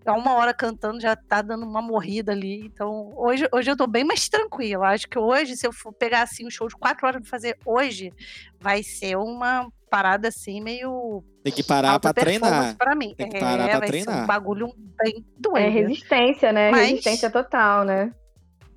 [0.05, 2.65] há uma hora cantando já tá dando uma morrida ali.
[2.65, 4.89] Então, hoje, hoje eu tô bem mais tranquila.
[4.89, 7.57] Acho que hoje, se eu for pegar assim um show de quatro horas pra fazer
[7.65, 8.11] hoje,
[8.59, 11.21] vai ser uma parada assim meio.
[11.43, 12.77] Tem que parar pra treinar.
[12.77, 13.13] Pra mim.
[13.15, 14.23] Tem que parar é, pra treinar.
[14.23, 14.73] um bagulho
[15.03, 15.65] bem doente.
[15.65, 16.71] É resistência, né?
[16.71, 16.89] Mas...
[16.89, 18.13] Resistência total, né?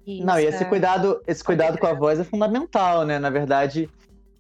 [0.05, 0.67] Isso, Não, e esse é...
[0.67, 3.19] cuidado, esse cuidado com a voz é fundamental, né?
[3.19, 3.89] Na verdade,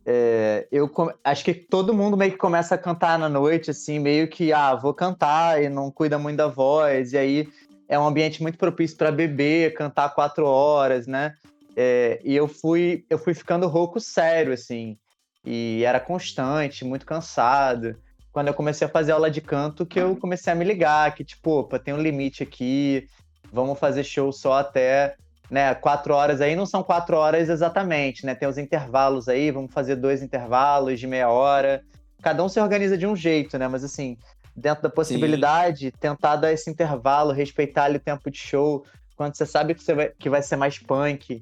[0.04, 0.90] é, eu
[1.22, 4.74] acho que todo mundo meio que começa a cantar na noite, assim, meio que, ah,
[4.74, 7.48] vou cantar e não cuida muito da voz, e aí
[7.88, 11.34] é um ambiente muito propício para beber, cantar quatro horas, né?
[11.74, 14.98] É, e eu fui, eu fui ficando rouco sério, assim,
[15.44, 17.96] e era constante, muito cansado.
[18.32, 21.24] Quando eu comecei a fazer aula de canto, que eu comecei a me ligar, que
[21.24, 23.06] tipo, opa, tem um limite aqui,
[23.52, 25.16] vamos fazer show só até
[25.50, 28.34] né, quatro horas aí não são quatro horas exatamente, né?
[28.34, 31.82] Tem os intervalos aí, vamos fazer dois intervalos de meia hora.
[32.22, 33.68] Cada um se organiza de um jeito, né?
[33.68, 34.16] Mas assim,
[34.56, 35.92] dentro da possibilidade, Sim.
[36.00, 38.84] tentar dar esse intervalo, respeitar ali o tempo de show.
[39.16, 41.40] Quando você sabe que, você vai, que vai ser mais punk,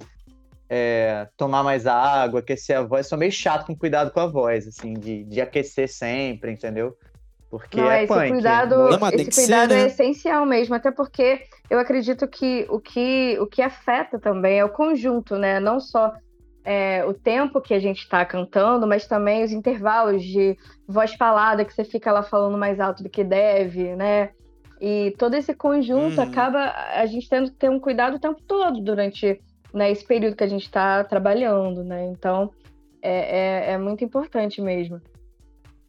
[0.74, 3.06] é, tomar mais água, aquecer a voz.
[3.06, 6.96] Sou meio chato com cuidado com a voz, assim, de, de aquecer sempre, entendeu?
[7.50, 8.28] Porque Não, é esse punk.
[8.30, 9.86] cuidado, Não, esse que ser, cuidado é né?
[9.88, 14.70] essencial mesmo, até porque eu acredito que o que, o que afeta também é o
[14.70, 15.60] conjunto, né?
[15.60, 16.10] Não só
[16.64, 20.56] é, o tempo que a gente está cantando, mas também os intervalos de
[20.88, 24.30] voz falada, que você fica lá falando mais alto do que deve, né?
[24.80, 26.24] E todo esse conjunto Uhum.
[26.24, 29.38] acaba a gente tendo que ter um cuidado o tempo todo durante
[29.72, 32.06] né, esse período que a gente está trabalhando, né?
[32.06, 32.50] Então
[33.02, 35.00] é, é, é muito importante mesmo.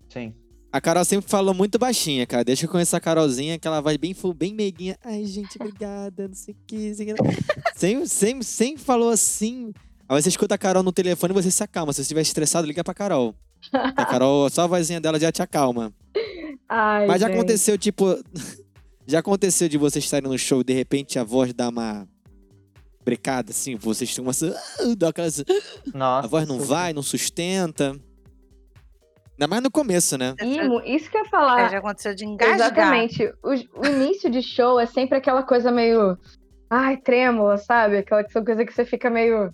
[0.10, 0.34] Sim.
[0.72, 2.44] A Carol sempre falou muito baixinha, cara.
[2.44, 4.98] Deixa eu conhecer a Carolzinha, que ela vai bem, bem meiguinha.
[5.04, 6.88] Ai, gente, obrigada, não sei o que.
[6.90, 7.80] não sei o que.
[7.80, 9.72] sempre, sempre, sempre falou assim.
[10.10, 11.94] Aí você escuta a Carol no telefone e você se acalma.
[11.94, 13.36] Se você estiver estressado, liga pra Carol.
[13.72, 15.94] A Carol, só a vozinha dela já te acalma.
[16.68, 17.38] Ai, Mas já gente.
[17.38, 18.06] aconteceu, tipo.
[19.06, 22.08] Já aconteceu de vocês estarem no show e de repente a voz dá uma
[23.04, 25.28] brecada, assim, vocês começam a dar aquela.
[25.94, 26.26] Nossa.
[26.26, 26.68] A voz não super.
[26.68, 27.96] vai, não sustenta.
[29.34, 30.36] Ainda mais no começo, né?
[30.42, 31.70] E mu- isso que eu ia É, falar.
[31.70, 32.56] já aconteceu de engasgar.
[32.56, 33.26] Exatamente.
[33.44, 33.50] O,
[33.82, 36.18] o início de show é sempre aquela coisa meio.
[36.70, 37.98] Ai, trêmula, sabe?
[37.98, 39.54] Aquela coisa que você fica meio.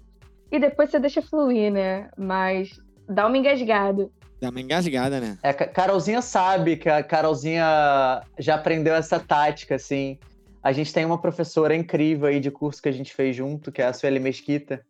[0.51, 2.09] E depois você deixa fluir, né?
[2.17, 4.09] Mas dá uma engasgada.
[4.41, 5.37] Dá uma engasgada, né?
[5.43, 10.17] É, Ca- Carolzinha sabe que a Carolzinha já aprendeu essa tática, assim.
[10.61, 13.81] A gente tem uma professora incrível aí de curso que a gente fez junto, que
[13.81, 14.85] é a Sueli Mesquita.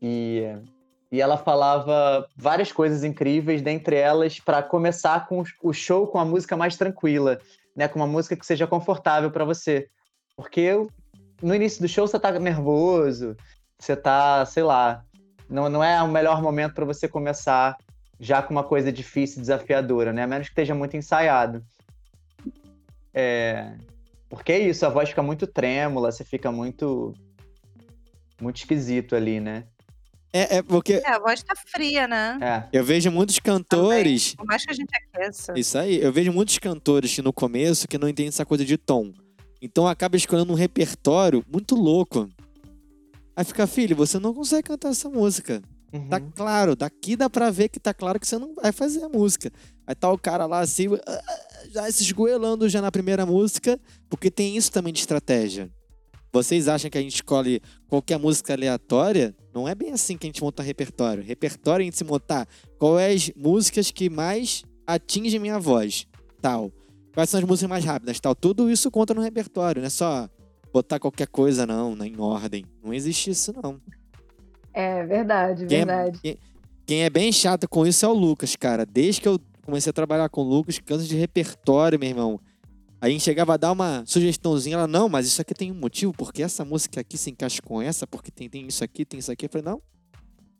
[0.00, 0.42] E,
[1.10, 6.24] e ela falava várias coisas incríveis, dentre elas, para começar com o show com a
[6.24, 7.40] música mais tranquila,
[7.74, 7.88] né?
[7.88, 9.88] Com uma música que seja confortável para você.
[10.36, 10.72] Porque
[11.40, 13.34] no início do show você tá nervoso,
[13.78, 15.02] você tá, sei lá,
[15.48, 17.76] não, não é o melhor momento para você começar
[18.18, 20.22] já com uma coisa difícil, desafiadora, né?
[20.22, 21.64] A menos que esteja muito ensaiado.
[23.14, 23.72] É...
[24.36, 27.12] Porque é isso, a voz fica muito trêmula, você fica muito.
[28.40, 29.64] muito esquisito ali, né?
[30.32, 32.38] É, é porque É, a voz tá fria, né?
[32.40, 32.78] É.
[32.78, 34.34] eu vejo muitos cantores.
[34.34, 35.54] Por mais que a gente aqueça.
[35.56, 38.76] Isso aí, eu vejo muitos cantores que no começo que não entendem essa coisa de
[38.76, 39.12] tom.
[39.60, 42.28] Então acaba escolhendo um repertório muito louco.
[43.34, 45.62] Aí fica, filho, você não consegue cantar essa música.
[45.98, 46.08] Uhum.
[46.08, 49.08] Tá claro, daqui dá pra ver que tá claro que você não vai fazer a
[49.08, 49.50] música.
[49.86, 51.22] Aí tá o cara lá assim, ah,
[51.70, 53.78] já se esgoelando já na primeira música,
[54.08, 55.70] porque tem isso também de estratégia.
[56.32, 59.34] Vocês acham que a gente escolhe qualquer música aleatória?
[59.54, 61.22] Não é bem assim que a gente monta repertório.
[61.22, 62.46] Repertório é a gente se montar
[62.78, 66.06] qual é as músicas que mais atingem minha voz,
[66.42, 66.70] tal.
[67.14, 68.34] Quais são as músicas mais rápidas, tal.
[68.34, 70.28] Tudo isso conta no repertório, não é só
[70.70, 72.66] botar qualquer coisa, não, né, em ordem.
[72.84, 73.80] Não existe isso, não.
[74.78, 76.18] É verdade, Quem é, verdade.
[76.22, 76.38] quem-
[76.86, 78.84] quem é bem chato com isso é o Lucas, cara.
[78.84, 82.40] Desde que eu comecei a trabalhar com o Lucas, canto de repertório, meu irmão.
[83.00, 85.74] Aí a gente chegava a dar uma sugestãozinha, ela, não, mas isso aqui tem um
[85.74, 89.18] motivo, porque essa música aqui se encaixa com essa, porque tem, tem isso aqui, tem
[89.18, 89.46] isso aqui.
[89.46, 89.80] Eu falei, não,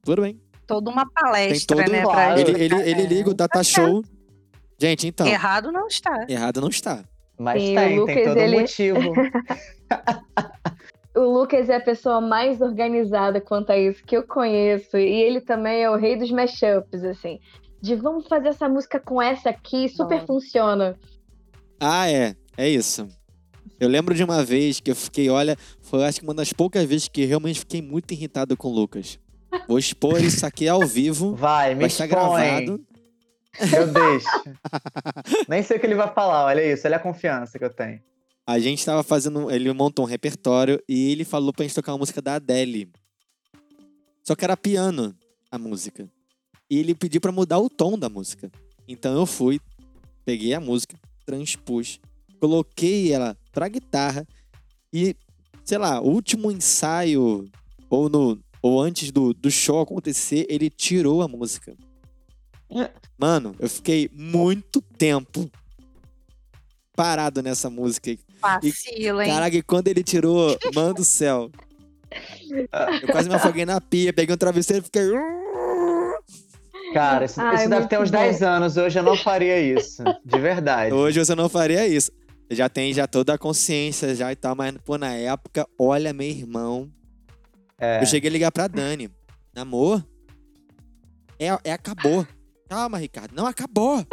[0.03, 0.41] tudo bem.
[0.67, 2.03] Toda uma palestra, todo- né?
[2.03, 2.43] Claro.
[2.43, 3.07] pra Ele, ele, ele É.
[3.07, 4.03] liga o data show.
[4.81, 6.25] Gente, então, Errado não está.
[6.29, 7.05] errado não está.
[7.39, 8.99] Mas Sim, tem, tem Lucas, todo um ele- motivo.
[11.17, 14.97] O Lucas é a pessoa mais organizada quanto a isso que eu conheço.
[14.99, 17.41] E ele também é o rei dos mashups, assim.
[17.81, 20.27] De vamos fazer essa música com essa aqui, super Não.
[20.27, 20.99] funciona.
[21.81, 22.35] Ah, é.
[22.57, 23.09] É isso.
[23.79, 26.85] Eu lembro de uma vez que eu fiquei, olha, foi acho que uma das poucas
[26.85, 29.19] vezes que realmente fiquei muito irritado com o Lucas.
[29.69, 31.35] Vou expor isso aqui ao vivo.
[31.35, 32.21] Vai, me Vai estar expõe.
[32.41, 32.81] gravado.
[33.75, 34.29] Eu deixo.
[35.49, 38.01] Nem sei o que ele vai falar, olha isso, olha a confiança que eu tenho.
[38.47, 39.51] A gente tava fazendo.
[39.51, 42.91] Ele montou um repertório e ele falou pra gente tocar uma música da Adele.
[44.23, 45.17] Só que era piano
[45.51, 46.09] a música.
[46.71, 48.51] E ele pediu pra mudar o tom da música.
[48.89, 49.61] Então eu fui,
[50.25, 52.01] peguei a música, transpus,
[52.41, 54.27] coloquei ela pra guitarra
[54.93, 55.17] e,
[55.65, 57.49] sei lá, o último ensaio,
[57.91, 61.77] ou, no, ou antes do, do show acontecer, ele tirou a música.
[63.19, 65.51] Mano, eu fiquei muito tempo
[66.95, 68.17] parado nessa música.
[68.41, 69.31] Vacilo, hein?
[69.31, 71.51] Caraca, e quando ele tirou, mano do céu.
[73.03, 75.11] Eu quase me afoguei na pia, peguei um travesseiro e fiquei.
[76.95, 78.19] Cara, isso, Ai, isso deve ter uns bom.
[78.19, 80.03] 10 anos, hoje eu não faria isso.
[80.25, 80.95] De verdade.
[80.95, 82.11] Hoje você não faria isso.
[82.51, 86.29] Já tem já toda a consciência já e tal, mas pô, na época, olha, meu
[86.29, 86.89] irmão.
[87.79, 88.01] É.
[88.01, 89.11] Eu cheguei a ligar pra Dani.
[89.55, 90.05] Amor,
[91.39, 92.27] é, é acabou.
[92.69, 93.35] Calma, Ricardo.
[93.35, 94.05] Não acabou.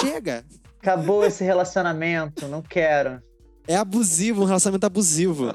[0.00, 0.44] Chega.
[0.80, 3.22] Acabou esse relacionamento, não quero.
[3.66, 5.48] É abusivo, um relacionamento abusivo.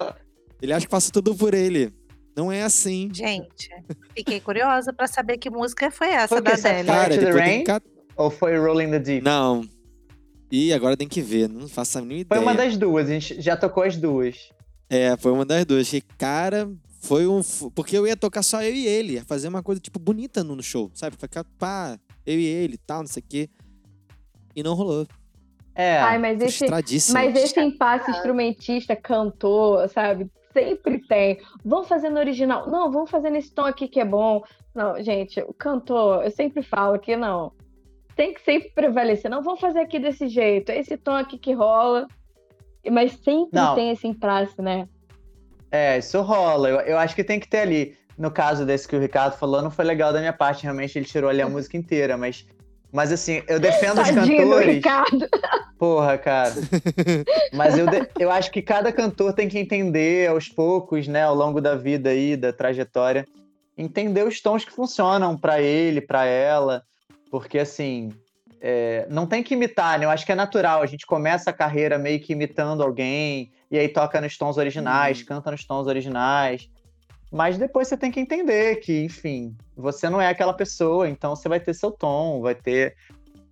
[0.62, 1.93] Ele acha que faço tudo por ele.
[2.36, 3.10] Não é assim.
[3.14, 3.70] Gente,
[4.16, 6.88] fiquei curiosa pra saber que música foi essa Foi da Adele.
[6.88, 7.64] Cara, the Rain?
[7.64, 7.86] cat-
[8.16, 9.24] Ou foi Rolling the Deep?
[9.24, 9.68] Não.
[10.51, 11.49] Ih, agora tem que ver.
[11.49, 12.41] Não faço a mínima Foi ideia.
[12.51, 14.49] uma das duas, a gente já tocou as duas.
[14.89, 15.89] É, foi uma das duas.
[15.89, 17.41] Que, cara, Foi um.
[17.76, 20.62] Porque eu ia tocar só eu e ele, ia fazer uma coisa, tipo, bonita no
[20.64, 21.16] show, sabe?
[21.18, 23.49] Ficar, pá, eu e ele e tal, não sei o quê.
[24.55, 25.08] E não rolou.
[25.78, 26.00] É.
[26.00, 26.66] Ai, mas esse,
[27.14, 30.28] mas esse impasse instrumentista, cantor, sabe?
[30.52, 31.40] Sempre tem.
[31.64, 32.68] Vamos fazer no original.
[32.68, 34.42] Não, vamos fazer nesse tom aqui que é bom.
[34.74, 37.52] Não, gente, o cantor, eu sempre falo que não.
[38.16, 39.30] Tem que sempre prevalecer.
[39.30, 40.72] Não, vamos fazer aqui desse jeito.
[40.72, 42.08] Esse tom aqui que rola.
[42.90, 43.76] Mas sempre não.
[43.76, 44.90] tem esse impasse, né?
[45.70, 46.70] É, isso rola.
[46.70, 47.96] Eu, eu acho que tem que ter ali.
[48.18, 50.64] No caso desse que o Ricardo falou, não foi legal da minha parte.
[50.64, 52.48] Realmente ele tirou ali a música inteira, mas
[52.92, 54.76] mas assim, eu defendo os cantores.
[54.76, 55.28] Ricardo.
[55.78, 56.54] Porra, cara.
[57.54, 58.08] Mas eu, de...
[58.18, 62.10] eu acho que cada cantor tem que entender aos poucos, né, ao longo da vida
[62.10, 63.28] aí, da trajetória,
[63.78, 66.84] entender os tons que funcionam para ele, para ela.
[67.30, 68.12] Porque assim,
[68.60, 69.06] é...
[69.10, 70.06] não tem que imitar, né?
[70.06, 70.82] Eu acho que é natural.
[70.82, 75.22] A gente começa a carreira meio que imitando alguém, e aí toca nos tons originais,
[75.22, 75.26] hum.
[75.28, 76.70] canta nos tons originais.
[77.32, 81.50] Mas depois você tem que entender que, enfim, você não é aquela pessoa, então você
[81.50, 82.96] vai ter seu tom, vai ter.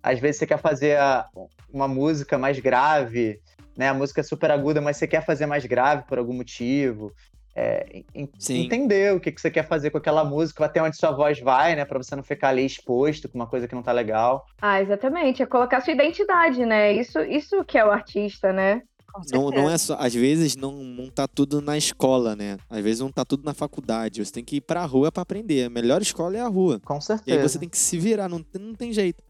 [0.02, 1.26] Às vezes você quer fazer a,
[1.72, 3.40] uma música mais grave,
[3.76, 3.88] né?
[3.88, 7.12] A música é super aguda, mas você quer fazer mais grave por algum motivo.
[7.58, 11.40] É, entender o que, que você quer fazer com aquela música, até onde sua voz
[11.40, 11.84] vai, né?
[11.86, 14.46] Pra você não ficar ali exposto com uma coisa que não tá legal.
[14.60, 15.42] Ah, exatamente.
[15.42, 16.92] É colocar sua identidade, né?
[16.92, 18.82] Isso, isso que é o artista, né?
[19.32, 19.96] Não, não é só.
[19.98, 22.56] Às vezes não, não tá tudo na escola, né?
[22.68, 24.24] Às vezes não tá tudo na faculdade.
[24.24, 25.64] Você tem que ir pra rua para aprender.
[25.64, 26.80] A melhor escola é a rua.
[26.84, 27.30] Com certeza.
[27.30, 29.22] E aí você tem que se virar, não, não tem jeito.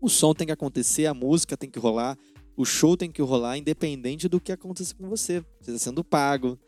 [0.00, 2.16] O som tem que acontecer, a música tem que rolar,
[2.56, 5.42] o show tem que rolar, independente do que aconteça com você.
[5.60, 6.58] Você está sendo pago,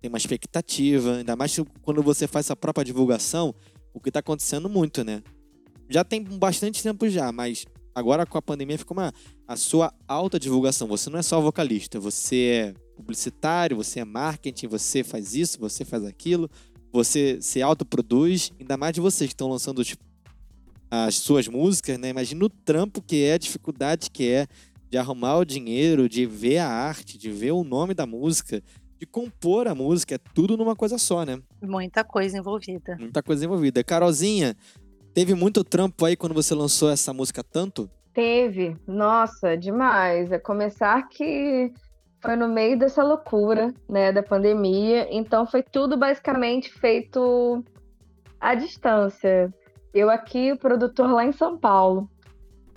[0.00, 3.54] tem uma expectativa, ainda mais quando você faz a própria divulgação,
[3.92, 5.22] o que está acontecendo muito, né?
[5.88, 7.66] Já tem bastante tempo já, mas
[7.98, 9.12] agora com a pandemia ficou uma
[9.46, 10.86] a sua alta divulgação.
[10.88, 15.84] Você não é só vocalista, você é publicitário, você é marketing, você faz isso, você
[15.84, 16.50] faz aquilo,
[16.92, 20.04] você se autoproduz, ainda mais de vocês que estão lançando tipo,
[20.90, 22.08] as suas músicas, né?
[22.08, 24.46] Imagina o trampo que é, a dificuldade que é
[24.90, 28.62] de arrumar o dinheiro, de ver a arte, de ver o nome da música,
[28.98, 31.40] de compor a música, é tudo numa coisa só, né?
[31.62, 32.96] Muita coisa envolvida.
[32.98, 33.84] Muita coisa envolvida.
[33.84, 34.56] Carolzinha,
[35.18, 37.90] Teve muito trampo aí quando você lançou essa música tanto?
[38.14, 40.30] Teve, nossa, demais.
[40.30, 41.72] É começar que
[42.22, 45.08] foi no meio dessa loucura, né, da pandemia.
[45.10, 47.64] Então foi tudo basicamente feito
[48.40, 49.52] à distância.
[49.92, 52.08] Eu aqui, o produtor lá em São Paulo,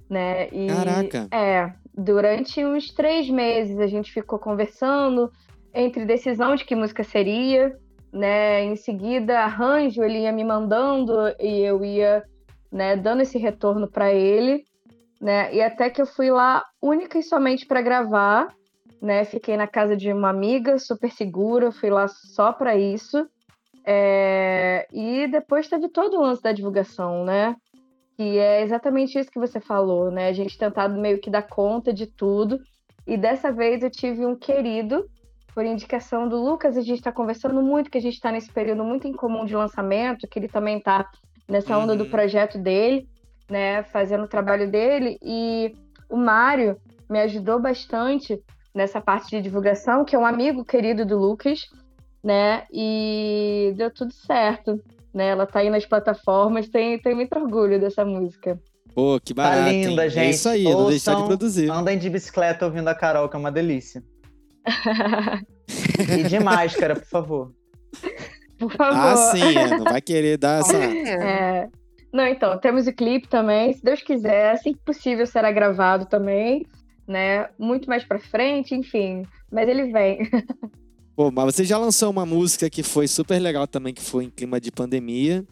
[0.09, 0.47] né?
[0.47, 1.27] E, Caraca.
[1.31, 5.31] É, durante uns três meses a gente ficou conversando
[5.71, 7.77] entre decisão de que música seria,
[8.11, 8.63] né?
[8.63, 12.25] Em seguida, arranjo ele ia me mandando e eu ia
[12.71, 14.63] né, dando esse retorno para ele,
[15.19, 15.53] né?
[15.53, 18.53] E até que eu fui lá única e somente para gravar,
[19.01, 19.23] né?
[19.25, 23.27] Fiquei na casa de uma amiga, super segura, fui lá só para isso.
[23.85, 24.87] É...
[24.91, 27.55] E depois teve todo o lance da divulgação, né?
[28.17, 30.27] Que é exatamente isso que você falou, né?
[30.27, 32.59] A gente tentado meio que dar conta de tudo.
[33.05, 35.05] E dessa vez eu tive um querido,
[35.53, 38.83] por indicação do Lucas, a gente está conversando muito, que a gente está nesse período
[38.83, 41.09] muito incomum de lançamento, que ele também está
[41.51, 41.97] nessa onda uhum.
[41.97, 43.07] do projeto dele,
[43.49, 45.17] né, fazendo o trabalho dele.
[45.21, 45.73] E
[46.09, 46.77] o Mário
[47.09, 48.41] me ajudou bastante
[48.73, 51.59] nessa parte de divulgação, que é um amigo querido do Lucas,
[52.23, 52.63] né?
[52.71, 54.81] E deu tudo certo,
[55.13, 55.27] né?
[55.27, 58.57] Ela tá aí nas plataformas, tem, tem muito orgulho dessa música.
[58.95, 59.65] Pô, que tá barato.
[59.65, 60.09] Tá linda, hein?
[60.09, 60.25] gente.
[60.25, 61.69] É isso aí, Ouçam, não deixar de produzir.
[61.69, 64.01] Andem de bicicleta ouvindo a Carol, que é uma delícia.
[66.17, 67.51] e de máscara, por favor.
[68.61, 68.97] por favor.
[68.97, 70.77] Ah, sim, é, não vai querer dar essa.
[70.81, 71.67] É.
[72.13, 73.73] Não, então, temos o clipe também.
[73.73, 76.65] Se Deus quiser, assim que possível será gravado também,
[77.07, 77.47] né?
[77.57, 79.23] Muito mais pra frente, enfim.
[79.51, 80.29] Mas ele vem.
[81.15, 84.29] Pô, mas você já lançou uma música que foi super legal também, que foi em
[84.29, 85.45] clima de pandemia.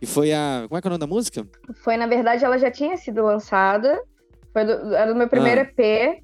[0.00, 0.64] E foi a.
[0.68, 1.46] Como é que é o nome da música?
[1.82, 4.00] Foi, na verdade, ela já tinha sido lançada.
[4.52, 5.64] Foi do, era do meu primeiro ah.
[5.64, 6.22] EP.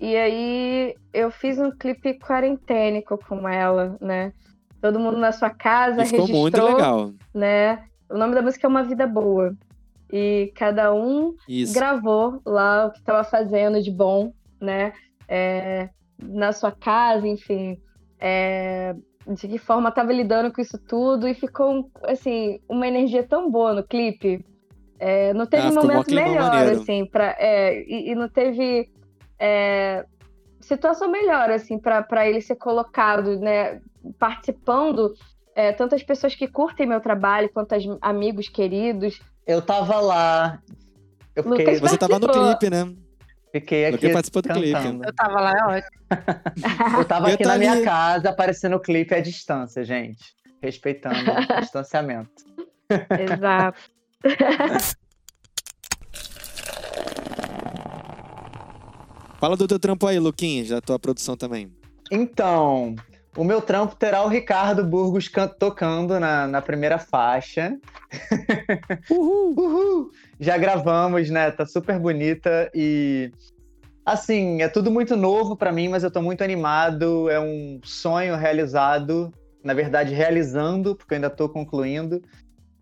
[0.00, 4.32] E aí eu fiz um clipe quarentênico com ela, né?
[4.80, 7.12] Todo mundo na sua casa, e ficou registrou, muito legal.
[7.34, 7.84] né?
[8.10, 9.54] O nome da música é Uma Vida Boa.
[10.10, 11.74] E cada um Isso.
[11.74, 14.92] gravou lá o que estava fazendo de bom, né?
[15.28, 15.90] É,
[16.22, 17.78] na sua casa, enfim.
[18.18, 18.94] É,
[19.26, 23.74] de que forma estava lidando com isso tudo e ficou, assim, uma energia tão boa
[23.74, 24.44] no clipe.
[24.98, 26.80] É, não teve ah, momento melhor, maneiro.
[26.80, 28.90] assim, pra, é, e, e, não teve
[29.38, 30.04] é,
[30.60, 33.80] situação melhor, assim, para ele ser colocado, né?
[34.18, 35.14] Participando,
[35.54, 39.20] é, tantas pessoas que curtem meu trabalho, quantos amigos queridos.
[39.46, 40.62] Eu tava lá.
[41.34, 41.78] Eu fiquei...
[41.78, 42.94] Você tava no clipe, né?
[43.50, 43.96] Fiquei aqui.
[43.96, 45.06] Lucas participou do clipe.
[45.06, 45.98] Eu tava lá, é ótimo.
[46.98, 50.36] eu tava aqui eu na minha casa, aparecendo o clipe à distância, gente.
[50.62, 51.24] respeitando o
[51.60, 52.44] distanciamento.
[53.18, 53.80] Exato.
[59.38, 61.72] Fala do teu trampo aí, Luquinhas, da tua produção também.
[62.10, 62.96] Então,
[63.36, 67.78] o meu trampo terá o Ricardo Burgos tocando na, na primeira faixa.
[69.10, 69.54] Uhul!
[69.56, 70.10] Uhul!
[70.40, 71.50] Já gravamos, né?
[71.50, 73.30] Tá super bonita e.
[74.04, 77.28] Assim, é tudo muito novo para mim, mas eu tô muito animado.
[77.28, 79.30] É um sonho realizado,
[79.62, 82.22] na verdade, realizando, porque eu ainda tô concluindo.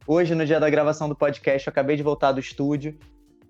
[0.06, 2.96] Hoje, no dia da gravação do podcast, eu acabei de voltar do estúdio.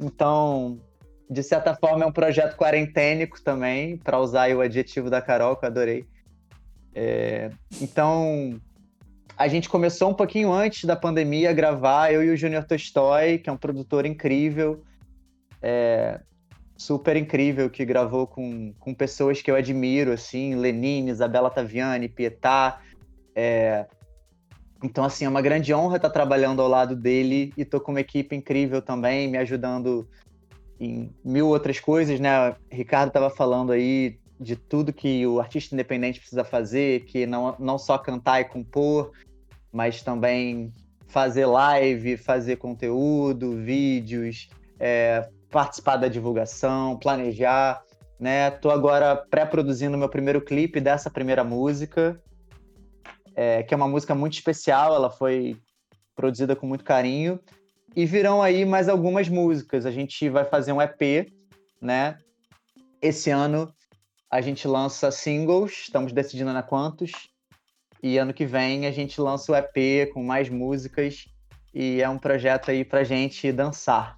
[0.00, 0.80] Então,
[1.28, 5.66] de certa forma, é um projeto quarentênico também, para usar o adjetivo da Carol, que
[5.66, 6.06] eu adorei.
[6.98, 8.58] É, então,
[9.36, 13.36] a gente começou um pouquinho antes da pandemia a gravar, eu e o Junior Tostoy,
[13.36, 14.82] que é um produtor incrível,
[15.60, 16.18] é,
[16.74, 22.80] super incrível, que gravou com, com pessoas que eu admiro, assim, Lenine, Isabela Taviani, Pietá.
[23.34, 23.84] É,
[24.82, 28.00] então, assim, é uma grande honra estar trabalhando ao lado dele e tô com uma
[28.00, 30.08] equipe incrível também, me ajudando
[30.80, 32.52] em mil outras coisas, né?
[32.52, 37.56] O Ricardo estava falando aí de tudo que o artista independente precisa fazer, que não,
[37.58, 39.12] não só cantar e compor,
[39.72, 40.72] mas também
[41.06, 47.82] fazer live, fazer conteúdo, vídeos, é, participar da divulgação, planejar,
[48.18, 48.50] né?
[48.50, 52.20] Tô agora pré-produzindo meu primeiro clipe dessa primeira música,
[53.34, 55.56] é, que é uma música muito especial, ela foi
[56.14, 57.38] produzida com muito carinho
[57.94, 59.86] e virão aí mais algumas músicas.
[59.86, 61.30] A gente vai fazer um EP,
[61.80, 62.18] né?
[63.00, 63.72] Esse ano
[64.30, 67.12] a gente lança singles, estamos decidindo na quantos.
[68.02, 71.26] E ano que vem a gente lança o EP com mais músicas.
[71.74, 74.16] E é um projeto aí pra gente dançar.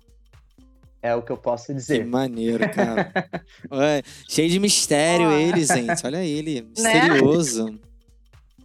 [1.00, 2.00] É o que eu posso dizer.
[2.00, 3.12] Que maneiro, cara.
[3.70, 5.32] Ué, cheio de mistério oh.
[5.32, 6.04] ele, gente.
[6.04, 6.68] Olha ele, né?
[6.68, 7.66] misterioso.
[7.66, 7.78] Né?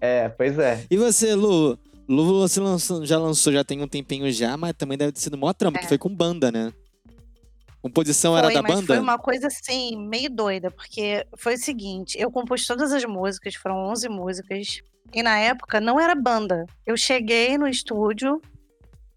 [0.02, 0.86] É, pois é.
[0.90, 1.78] E você, Lu?
[2.10, 5.38] Lu, você lançou, já lançou, já tem um tempinho já, mas também deve ter sido
[5.38, 5.82] maior trampo, é.
[5.82, 6.74] que foi com banda, né?
[7.84, 8.88] Composição foi, era da banda?
[8.88, 13.56] Foi uma coisa assim, meio doida, porque foi o seguinte: eu compus todas as músicas,
[13.56, 14.82] foram 11 músicas,
[15.14, 16.66] e na época não era banda.
[16.86, 18.42] Eu cheguei no estúdio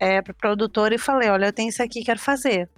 [0.01, 2.69] é, pro produtor e falei: olha, eu tenho isso aqui, quero fazer.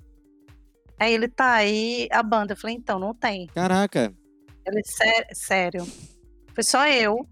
[1.00, 2.52] Aí ele tá aí, a banda.
[2.52, 3.46] Eu falei: então, não tem.
[3.46, 4.12] Caraca.
[4.66, 4.82] Ele,
[5.32, 5.90] sério.
[6.54, 7.26] Foi só eu,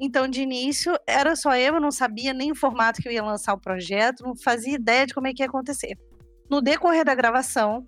[0.00, 3.22] então, de início, era só eu, eu não sabia nem o formato que eu ia
[3.22, 5.96] lançar o projeto, não fazia ideia de como é que ia acontecer.
[6.50, 7.86] No decorrer da gravação,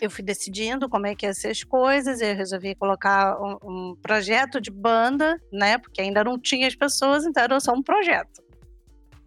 [0.00, 3.96] eu fui decidindo como é que ia ser as coisas, eu resolvi colocar um, um
[3.96, 5.76] projeto de banda, né?
[5.76, 8.42] Porque ainda não tinha as pessoas, então era só um projeto.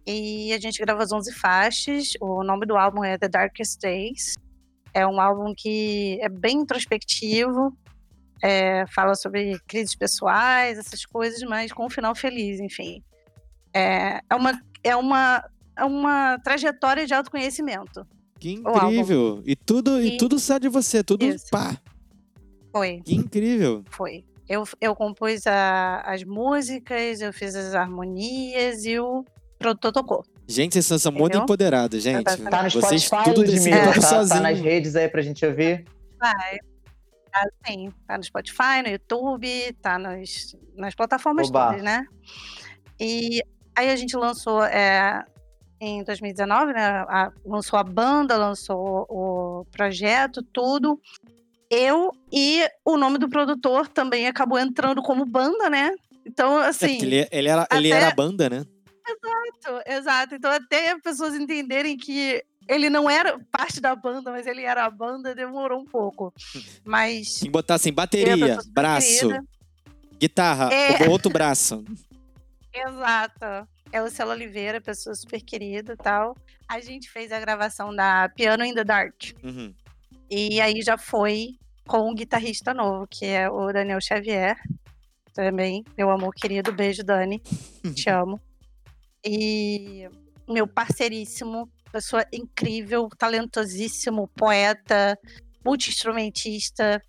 [0.04, 2.12] E a gente gravou as 11 faixas.
[2.20, 4.34] O nome do álbum é The Darkest Days.
[4.92, 7.76] É um álbum que é bem introspectivo,
[8.42, 13.02] é, fala sobre crises pessoais, essas coisas, mas com um final feliz, enfim.
[13.72, 15.44] É, é, uma, é, uma,
[15.76, 18.06] é uma trajetória de autoconhecimento.
[18.38, 19.42] Que incrível!
[19.44, 21.46] E tudo, e, e tudo sai de você, tudo isso.
[21.50, 21.76] pá.
[22.72, 23.00] Foi.
[23.04, 23.82] Que incrível!
[23.90, 24.24] Foi.
[24.48, 29.24] Eu, eu compus a, as músicas, eu fiz as harmonias e o
[29.58, 30.24] produtor tocou.
[30.46, 32.22] Gente, vocês são muito empoderados, gente.
[32.22, 34.00] Tá no Spotify, vocês tudo decidiram é.
[34.00, 35.84] tá, tá nas redes aí pra gente ouvir.
[36.20, 36.58] Vai.
[37.32, 37.92] Tá, sim.
[38.06, 41.68] Tá no Spotify, no YouTube, tá nas, nas plataformas Oba.
[41.70, 42.06] todas, né?
[43.00, 43.42] E
[43.76, 45.24] aí a gente lançou é,
[45.80, 46.80] em 2019, né?
[47.08, 51.00] A, lançou a banda, lançou o projeto, tudo.
[51.70, 55.92] Eu e o nome do produtor também acabou entrando como banda, né?
[56.24, 56.98] Então, assim.
[56.98, 57.76] É ele, ele, era, até...
[57.76, 58.64] ele era a banda, né?
[59.08, 60.34] Exato, exato.
[60.34, 64.84] Então, até as pessoas entenderem que ele não era parte da banda, mas ele era
[64.84, 66.32] a banda, demorou um pouco.
[66.84, 67.38] Mas.
[67.38, 69.44] Que botar assim, bateria, braço, querida.
[70.18, 71.08] guitarra, é...
[71.08, 71.84] outro braço.
[72.74, 73.68] Exato.
[73.92, 76.36] É o Celo Oliveira, pessoa super querida e tal.
[76.68, 79.14] A gente fez a gravação da Piano in the Dark.
[79.42, 79.72] Uhum.
[80.28, 81.56] E aí já foi
[81.86, 84.56] com um guitarrista novo, que é o Daniel Xavier.
[85.32, 86.72] Também, meu amor querido.
[86.72, 87.38] Beijo, Dani.
[87.94, 88.40] Te amo.
[89.24, 90.08] E
[90.48, 95.18] meu parceiríssimo, pessoa incrível, talentosíssimo, poeta,
[95.64, 97.02] multi-instrumentista.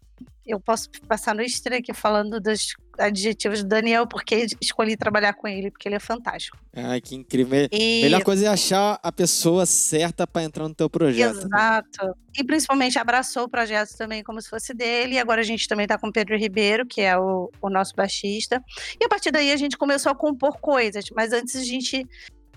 [0.45, 5.47] Eu posso passar no estreia aqui falando dos adjetivos do Daniel, porque escolhi trabalhar com
[5.47, 6.57] ele, porque ele é fantástico.
[6.75, 7.67] Ai, que incrível.
[7.71, 8.01] E...
[8.03, 11.35] Melhor coisa é achar a pessoa certa para entrar no teu projeto.
[11.35, 11.41] Né?
[11.43, 12.05] Exato.
[12.05, 12.13] Né?
[12.37, 15.15] E principalmente abraçou o projeto também como se fosse dele.
[15.15, 17.95] E agora a gente também está com o Pedro Ribeiro, que é o, o nosso
[17.95, 18.63] baixista.
[18.99, 21.05] E a partir daí a gente começou a compor coisas.
[21.15, 22.05] Mas antes a gente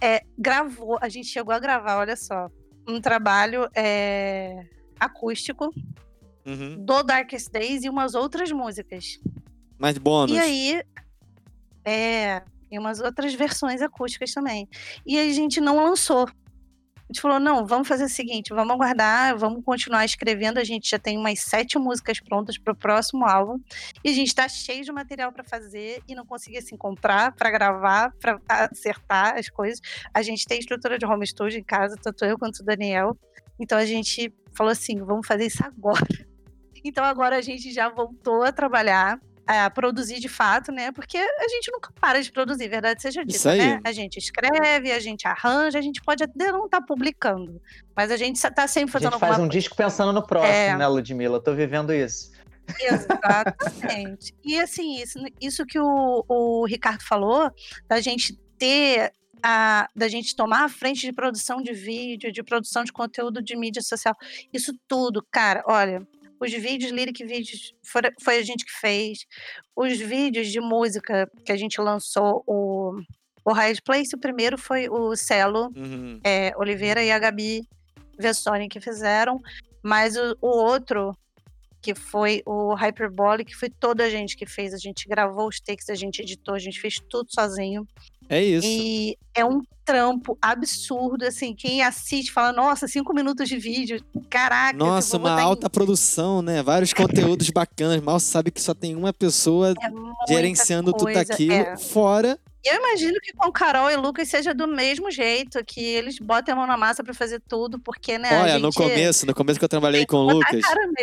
[0.01, 2.49] é, gravou, a gente chegou a gravar, olha só,
[2.89, 4.65] um trabalho é,
[4.99, 5.73] acústico
[6.47, 6.85] uhum.
[6.85, 9.19] do Darkest Days e umas outras músicas.
[9.81, 10.37] Mais bônus.
[10.37, 10.83] E aí,
[11.85, 12.43] é,
[12.79, 14.69] umas outras versões acústicas também.
[15.07, 16.27] E a gente não lançou.
[16.27, 20.59] A gente falou, não, vamos fazer o seguinte, vamos aguardar, vamos continuar escrevendo.
[20.59, 23.59] A gente já tem umas sete músicas prontas para o próximo álbum.
[24.05, 27.51] E a gente está cheio de material para fazer e não conseguia se encontrar para
[27.51, 29.81] gravar, para acertar as coisas.
[30.15, 33.19] A gente tem estrutura de home studio em casa, tanto eu quanto o Daniel.
[33.59, 36.07] Então a gente falou assim, vamos fazer isso agora.
[36.83, 39.21] Então agora a gente já voltou a trabalhar
[39.59, 40.93] a produzir de fato, né?
[40.93, 43.81] Porque a gente nunca para de produzir, verdade seja dita, né?
[43.85, 47.61] A gente escreve, a gente arranja, a gente pode até não estar tá publicando,
[47.97, 50.53] mas a gente está sempre fazendo alguma A gente faz um disco pensando no próximo,
[50.53, 50.77] é...
[50.77, 51.37] né, Ludmilla?
[51.37, 52.31] Eu tô vivendo isso.
[52.81, 54.35] Exatamente.
[54.45, 57.51] e assim, isso, isso que o, o Ricardo falou,
[57.89, 62.85] da gente ter a, da gente tomar a frente de produção de vídeo, de produção
[62.85, 64.15] de conteúdo de mídia social.
[64.53, 66.07] Isso tudo, cara, olha,
[66.41, 69.27] os vídeos, Lyric Vídeos, foi, foi a gente que fez.
[69.77, 72.99] Os vídeos de música que a gente lançou, o,
[73.45, 76.19] o Highest Place, o primeiro foi o Celo, uhum.
[76.25, 77.63] é, Oliveira e a Gabi
[78.19, 79.39] Vessoni que fizeram.
[79.83, 81.15] Mas o, o outro,
[81.83, 84.73] que foi o Hyperbolic, foi toda a gente que fez.
[84.73, 87.87] A gente gravou os takes, a gente editou, a gente fez tudo sozinho.
[88.31, 88.67] É isso.
[88.67, 94.01] E é um trampo absurdo, assim, quem assiste fala, nossa, cinco minutos de vídeo,
[94.31, 94.79] caraca.
[94.79, 95.71] Nossa, uma alta em...
[95.71, 96.63] produção, né?
[96.63, 101.53] Vários conteúdos bacanas, mal sabe que só tem uma pessoa é gerenciando coisa, tudo aquilo,
[101.53, 101.77] é.
[101.77, 106.53] fora eu imagino que com Carol e Lucas seja do mesmo jeito, que eles botem
[106.53, 108.43] a mão na massa para fazer tudo, porque, né?
[108.43, 110.61] Olha, no começo, no começo que eu trabalhei com o Lucas,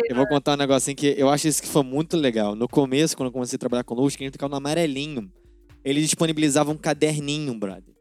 [0.08, 2.54] eu vou contar um negocinho que eu acho isso que foi muito legal.
[2.54, 4.56] No começo, quando eu comecei a trabalhar com o Lucas, que a gente ficava no
[4.56, 5.32] amarelinho
[5.88, 7.94] ele disponibilizava um caderninho, brother.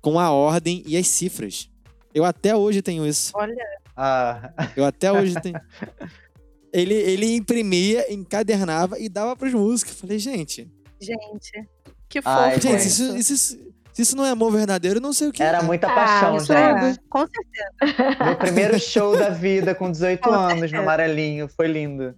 [0.00, 1.68] Com a ordem e as cifras.
[2.14, 3.32] Eu até hoje tenho isso.
[3.34, 3.54] Olha.
[3.96, 4.52] Ah.
[4.76, 5.60] Eu até hoje tenho.
[6.72, 9.94] Ele, ele imprimia, encadernava e dava pros músicos.
[9.94, 10.68] falei, gente.
[11.00, 11.68] Gente,
[12.08, 12.60] que fofo.
[12.60, 13.58] gente, isso, isso, isso,
[13.92, 15.62] se isso não é amor verdadeiro, eu não sei o que Era é.
[15.62, 16.98] muita paixão, ah, gente.
[16.98, 18.24] É, com certeza.
[18.24, 20.76] Meu primeiro show da vida com 18 com anos certeza.
[20.76, 21.46] no Amarelinho.
[21.46, 22.12] Foi lindo.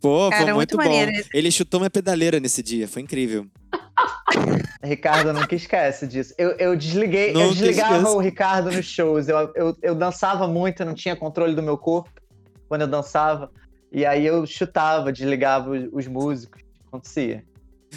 [0.00, 1.28] Pô, Cara, foi muito, muito bom.
[1.32, 3.46] Ele chutou minha pedaleira nesse dia, foi incrível.
[4.82, 6.34] Ricardo nunca esquece disso.
[6.36, 8.16] Eu, eu desliguei, nunca eu desligava esquece.
[8.16, 9.28] o Ricardo nos shows.
[9.28, 12.10] Eu, eu, eu dançava muito, eu não tinha controle do meu corpo
[12.68, 13.50] quando eu dançava.
[13.92, 16.62] E aí eu chutava, desligava os, os músicos.
[16.88, 17.44] Acontecia.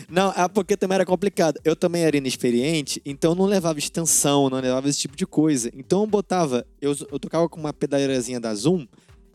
[0.07, 1.59] Não, é porque também era complicado.
[1.63, 5.71] Eu também era inexperiente, então não levava extensão, não levava esse tipo de coisa.
[5.73, 8.85] Então eu botava, eu, eu tocava com uma pedaleirazinha da Zoom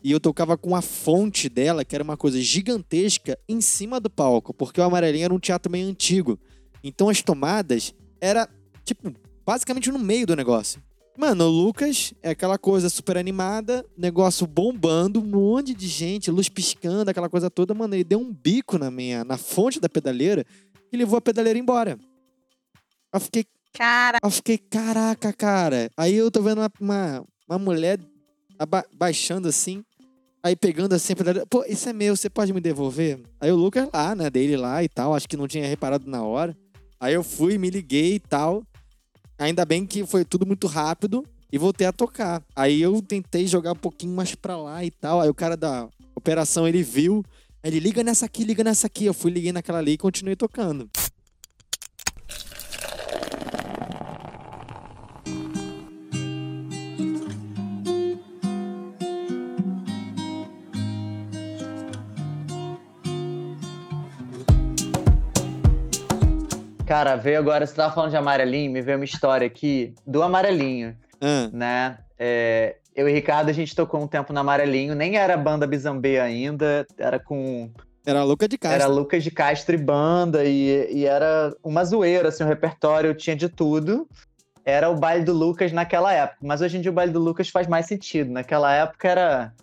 [0.03, 4.09] e eu tocava com a fonte dela, que era uma coisa gigantesca, em cima do
[4.09, 6.39] palco, porque o Amarelinho era um teatro meio antigo.
[6.83, 8.49] Então as tomadas era,
[8.83, 9.13] tipo,
[9.45, 10.81] basicamente no meio do negócio.
[11.15, 16.49] Mano, o Lucas é aquela coisa super animada, negócio bombando, um monte de gente, luz
[16.49, 17.73] piscando, aquela coisa toda.
[17.73, 20.43] Mano, ele deu um bico na minha, na fonte da pedaleira
[20.91, 21.99] e levou a pedaleira embora.
[23.13, 23.45] Eu fiquei.
[23.73, 24.17] Cara.
[24.23, 25.91] Eu fiquei, caraca, cara.
[25.95, 27.99] Aí eu tô vendo uma, uma, uma mulher
[28.95, 29.83] baixando assim.
[30.41, 31.13] Aí pegando assim,
[31.49, 33.19] pô, isso é meu, você pode me devolver?
[33.39, 36.23] Aí o Lucas lá, né, dele lá e tal, acho que não tinha reparado na
[36.23, 36.57] hora.
[37.03, 38.63] Aí eu fui, me liguei e tal.
[39.37, 42.41] Ainda bem que foi tudo muito rápido e voltei a tocar.
[42.55, 45.19] Aí eu tentei jogar um pouquinho mais pra lá e tal.
[45.19, 47.21] Aí o cara da operação, ele viu.
[47.61, 49.03] Ele liga nessa aqui, liga nessa aqui.
[49.03, 50.89] Eu fui, liguei naquela ali e continuei tocando.
[66.93, 70.95] Cara, veio agora, você tava falando de amarelinho, me veio uma história aqui do amarelinho,
[71.19, 71.49] hum.
[71.51, 71.97] né?
[72.19, 76.19] É, eu e Ricardo, a gente tocou um tempo no amarelinho, nem era banda Bizambê
[76.19, 77.71] ainda, era com.
[78.05, 78.79] Era Lucas de Castro.
[78.79, 83.35] Era Lucas de Castro e banda, e, e era uma zoeira, assim, o repertório tinha
[83.35, 84.07] de tudo.
[84.63, 87.49] Era o baile do Lucas naquela época, mas hoje em dia o baile do Lucas
[87.49, 88.31] faz mais sentido.
[88.31, 89.53] Naquela época era,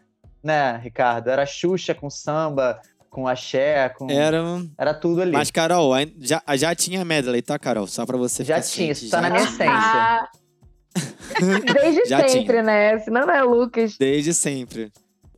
[0.42, 1.30] né, Ricardo?
[1.30, 2.80] Era Xuxa com samba,
[3.10, 4.08] com axé, com.
[4.10, 4.42] Era.
[4.78, 5.32] Era tudo ali.
[5.32, 7.86] Mas, Carol, já, já tinha medley, tá, Carol?
[7.86, 9.66] Só pra você Já tinha, isso tá na minha essência.
[9.68, 10.28] Ah.
[11.74, 12.62] Desde já sempre, tinha.
[12.62, 12.98] né?
[13.00, 13.96] Senão não é Lucas.
[13.98, 14.90] Desde sempre.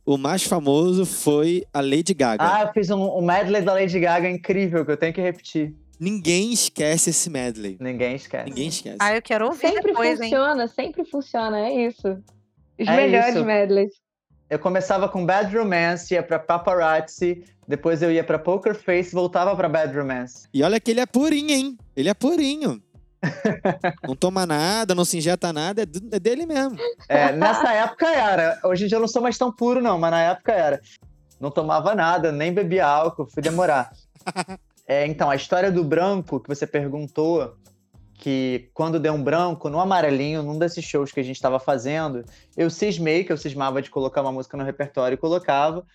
[0.05, 2.43] O mais famoso foi a Lady Gaga.
[2.43, 5.73] Ah, eu fiz um, um medley da Lady Gaga incrível que eu tenho que repetir.
[5.99, 7.77] Ninguém esquece esse medley.
[7.79, 8.49] Ninguém esquece.
[8.49, 8.97] Ninguém esquece.
[8.99, 10.69] Ah, eu quero ouvir sempre depois, funciona, hein?
[10.75, 12.07] sempre funciona, é isso.
[12.77, 13.45] Os é melhores isso.
[13.45, 13.93] medleys.
[14.49, 19.55] Eu começava com Bad Romance, ia pra Paparazzi, depois eu ia pra Poker Face, voltava
[19.55, 20.47] pra Bad Romance.
[20.53, 21.77] E olha que ele é purinho, hein?
[21.95, 22.81] Ele é purinho.
[24.05, 26.77] não toma nada, não se injeta nada, é, é dele mesmo.
[27.07, 28.59] É, nessa época era.
[28.63, 30.81] Hoje em dia eu não sou mais tão puro, não, mas na época era.
[31.39, 33.91] Não tomava nada, nem bebia álcool, fui demorar.
[34.85, 37.55] É, então, a história do branco que você perguntou,
[38.17, 42.25] que quando deu um branco, no amarelinho, num desses shows que a gente estava fazendo,
[42.57, 45.85] eu cismei, que eu cismava de colocar uma música no repertório e colocava,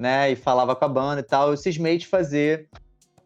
[0.00, 0.32] né?
[0.32, 1.50] E falava com a banda e tal.
[1.50, 2.66] Eu cismei de fazer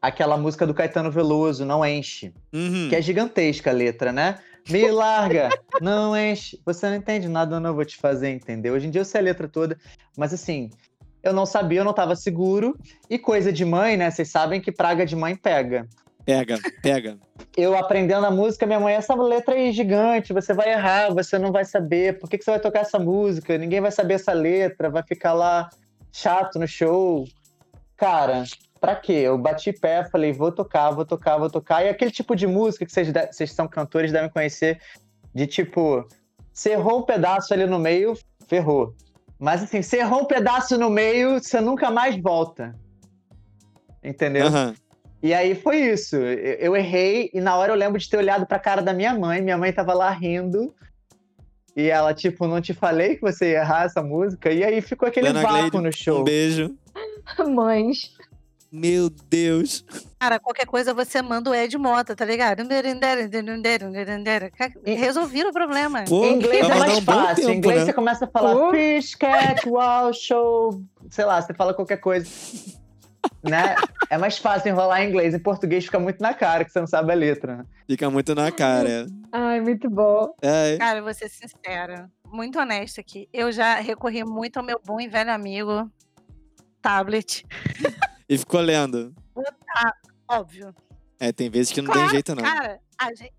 [0.03, 2.89] aquela música do Caetano Veloso, Não Enche, Uhum.
[2.91, 4.39] que é gigantesca a letra, né?
[4.69, 5.49] Me larga,
[5.81, 6.61] não enche.
[6.67, 8.71] Você não entende nada, eu não vou te fazer entender.
[8.71, 9.79] Hoje em dia eu sei a letra toda,
[10.17, 10.69] mas assim,
[11.23, 12.77] eu não sabia, eu não estava seguro.
[13.09, 14.11] E coisa de mãe, né?
[14.11, 15.87] Vocês sabem que praga de mãe pega.
[16.27, 17.19] Pega, pega.
[17.57, 21.39] Eu aprendendo a música, minha mãe, essa letra aí é gigante, você vai errar, você
[21.39, 22.19] não vai saber.
[22.19, 23.57] Por que, que você vai tocar essa música?
[23.59, 25.69] Ninguém vai saber essa letra, vai ficar lá
[26.15, 27.27] chato no show.
[27.97, 28.45] Cara,
[28.81, 29.13] pra quê?
[29.13, 31.85] Eu bati pé, falei, vou tocar, vou tocar, vou tocar.
[31.85, 34.81] E aquele tipo de música que vocês, de- vocês são cantores, devem conhecer,
[35.35, 36.07] de tipo,
[36.53, 38.95] você errou um pedaço ali no meio, ferrou.
[39.41, 42.75] Mas assim, você errou um pedaço no meio, você nunca mais volta.
[44.03, 44.47] Entendeu?
[44.47, 44.75] Aham.
[45.23, 46.17] E aí foi isso.
[46.17, 49.15] Eu, eu errei e na hora eu lembro de ter olhado pra cara da minha
[49.19, 49.41] mãe.
[49.41, 50.75] Minha mãe tava lá rindo.
[51.77, 54.53] E ela, tipo, não te falei que você ia errar essa música?
[54.53, 56.21] E aí ficou aquele Dona vácuo Gleide, no show.
[56.21, 56.75] Um beijo.
[57.49, 58.13] Mães.
[58.71, 59.85] Meu Deus.
[60.19, 62.65] Cara, qualquer coisa você manda o Ed Mota, tá ligado?
[64.85, 66.05] Resolveram o problema.
[66.09, 67.37] Pô, Em inglês é mais um fácil.
[67.37, 67.87] tempo, em inglês né?
[67.87, 68.71] você começa a falar Pô.
[68.73, 70.83] fish, cat, wow, show.
[71.09, 72.29] Sei lá, você fala qualquer coisa.
[73.43, 73.75] Né?
[74.11, 75.35] É mais fácil enrolar em inglês.
[75.35, 77.57] Em português fica muito na cara que você não sabe a letra.
[77.59, 77.65] Né?
[77.89, 79.07] Fica muito na cara.
[79.33, 80.35] Ai, muito bom.
[80.43, 80.77] É.
[80.79, 83.29] Cara, eu vou ser sincera, muito honesta aqui.
[83.33, 85.91] Eu já recorri muito ao meu bom e velho amigo
[86.81, 87.45] tablet.
[88.27, 89.15] E ficou lendo.
[90.27, 90.75] Óbvio.
[91.21, 92.43] É, tem vezes que não Claro, tem jeito, não.
[92.43, 93.35] Cara, a gente,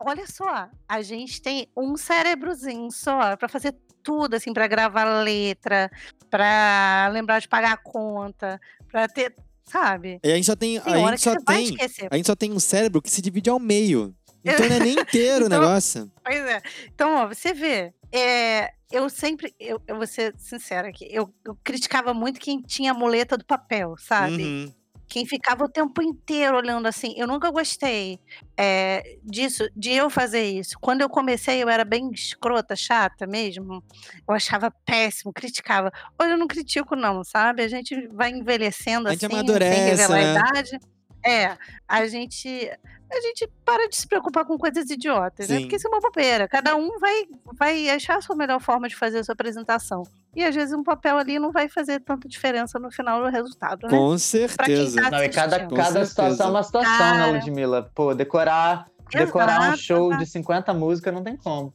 [0.00, 5.88] olha só, a gente tem um cérebrozinho só pra fazer tudo, assim, pra gravar letra,
[6.28, 8.60] pra lembrar de pagar a conta,
[8.92, 9.34] pra ter,
[9.64, 10.20] sabe?
[10.22, 10.78] E a gente só tem.
[10.80, 11.76] Tem a gente só tem.
[12.10, 14.14] A gente só tem um cérebro que se divide ao meio.
[14.44, 16.10] Então não é nem inteiro o Então- negócio.
[16.22, 16.62] Pois é.
[16.94, 21.56] Então, ó, você vê, é, eu sempre, eu, eu vou ser sincera aqui, eu, eu
[21.64, 24.42] criticava muito quem tinha a muleta do papel, sabe?
[24.42, 24.72] Uhum.
[25.12, 27.12] Quem ficava o tempo inteiro olhando assim.
[27.18, 28.18] Eu nunca gostei
[28.56, 30.78] é, disso, de eu fazer isso.
[30.80, 33.84] Quando eu comecei, eu era bem escrota, chata mesmo.
[34.26, 35.92] Eu achava péssimo, criticava.
[36.18, 37.62] Hoje eu não critico, não, sabe?
[37.62, 40.24] A gente vai envelhecendo A gente assim, amadurece, sem revelar né?
[40.24, 40.80] a idade.
[41.24, 41.56] É,
[41.88, 42.70] a gente.
[43.10, 45.56] A gente para de se preocupar com coisas idiotas, né?
[45.56, 45.62] Sim.
[45.62, 46.48] Porque isso é uma bobeira.
[46.48, 47.24] Cada um vai,
[47.58, 50.02] vai achar a sua melhor forma de fazer a sua apresentação.
[50.34, 53.86] E às vezes um papel ali não vai fazer tanta diferença no final do resultado,
[53.86, 53.90] né?
[53.90, 55.02] Com certeza.
[55.02, 56.06] tá Não, e cada, cada certeza.
[56.06, 57.32] situação é uma situação, né, Cara.
[57.32, 57.90] Ludmilla?
[57.94, 60.24] Pô, decorar, decorar um show exato.
[60.24, 61.74] de 50 músicas não tem como.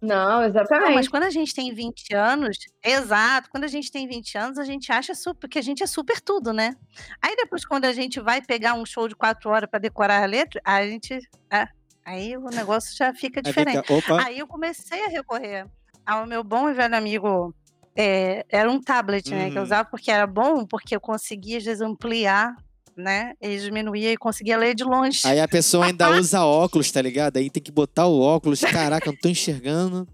[0.00, 0.94] Não, Não, exatamente.
[0.94, 4.64] mas quando a gente tem 20 anos, exato, quando a gente tem 20 anos, a
[4.64, 6.74] gente acha super, que a gente é super tudo, né?
[7.22, 10.26] Aí depois, quando a gente vai pegar um show de quatro horas para decorar a
[10.26, 11.18] letra, a gente.
[11.52, 11.66] é,
[12.04, 13.80] aí o negócio já fica Aí diferente.
[13.86, 15.66] fica, Aí eu comecei a recorrer
[16.04, 17.54] ao meu bom e velho amigo.
[17.98, 19.50] é, era um tablet, né?
[19.50, 19.64] Que eu Uhum.
[19.64, 22.54] usava porque era bom, porque eu conseguia, às vezes, ampliar,
[22.96, 23.34] né?
[23.40, 25.26] E diminuía e conseguia ler de longe.
[25.26, 27.36] aí a pessoa ainda usa óculos, tá ligado?
[27.36, 28.60] Aí tem que botar o óculos.
[28.60, 30.06] Caraca, eu não tô enxergando.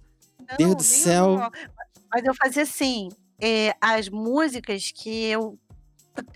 [0.59, 1.35] Deus Não, do nem céu.
[1.37, 1.51] o-
[2.12, 3.09] Mas eu fazia assim,
[3.41, 5.59] é, as músicas que eu.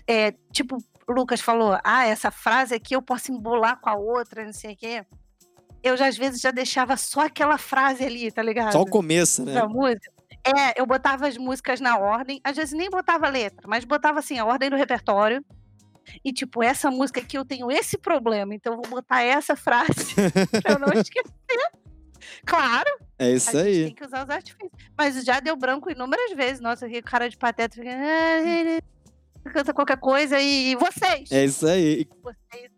[0.07, 0.77] é, tipo,
[1.07, 4.73] o Lucas falou, ah, essa frase aqui eu posso embolar com a outra, não sei
[4.73, 5.05] o quê.
[5.83, 8.71] Eu já, às vezes já deixava só aquela frase ali, tá ligado?
[8.71, 9.53] Só o começo, né?
[9.53, 10.11] da música.
[10.43, 14.39] É, eu botava as músicas na ordem, às vezes nem botava letra, mas botava assim,
[14.39, 15.45] a ordem do repertório.
[16.23, 20.13] E tipo, essa música aqui eu tenho esse problema, então eu vou botar essa frase
[20.61, 21.31] pra eu não esquecer.
[22.45, 22.89] Claro,
[23.19, 23.85] É isso a aí.
[23.85, 24.71] tem que usar os artifícios.
[24.97, 26.59] Mas já deu branco inúmeras vezes.
[26.59, 27.75] Nossa, que cara de pateta.
[27.75, 28.83] Fica...
[29.53, 31.31] Canta qualquer coisa e vocês.
[31.31, 32.05] É isso aí.
[32.21, 32.69] Vocês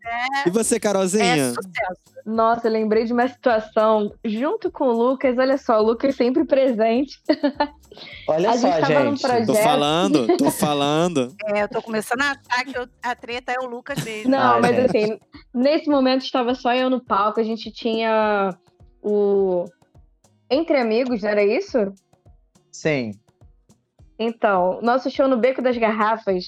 [0.46, 1.48] E você, é, Carolzinha?
[1.48, 2.19] sucesso.
[2.32, 5.36] Nossa, eu lembrei de uma situação junto com o Lucas.
[5.36, 7.18] Olha só, o Lucas sempre presente.
[8.28, 9.20] Olha A só, gente gente.
[9.20, 11.34] projeto- Tô falando, tô falando.
[11.46, 14.30] É, eu tô começando a achar que eu- a treta é o Lucas mesmo.
[14.30, 14.96] Não, Ai, mas gente.
[14.96, 15.18] assim,
[15.52, 17.40] nesse momento estava só eu no palco.
[17.40, 18.56] A gente tinha
[19.02, 19.64] o
[20.48, 21.78] Entre Amigos, não era isso?
[22.70, 23.10] Sim.
[24.18, 26.44] Então, nosso show no Beco das Garrafas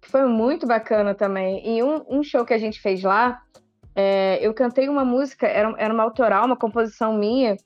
[0.00, 1.76] foi muito bacana também.
[1.76, 3.40] E um, um show que a gente fez lá,
[3.94, 7.56] é, eu cantei uma música, era, era uma autoral, uma composição minha.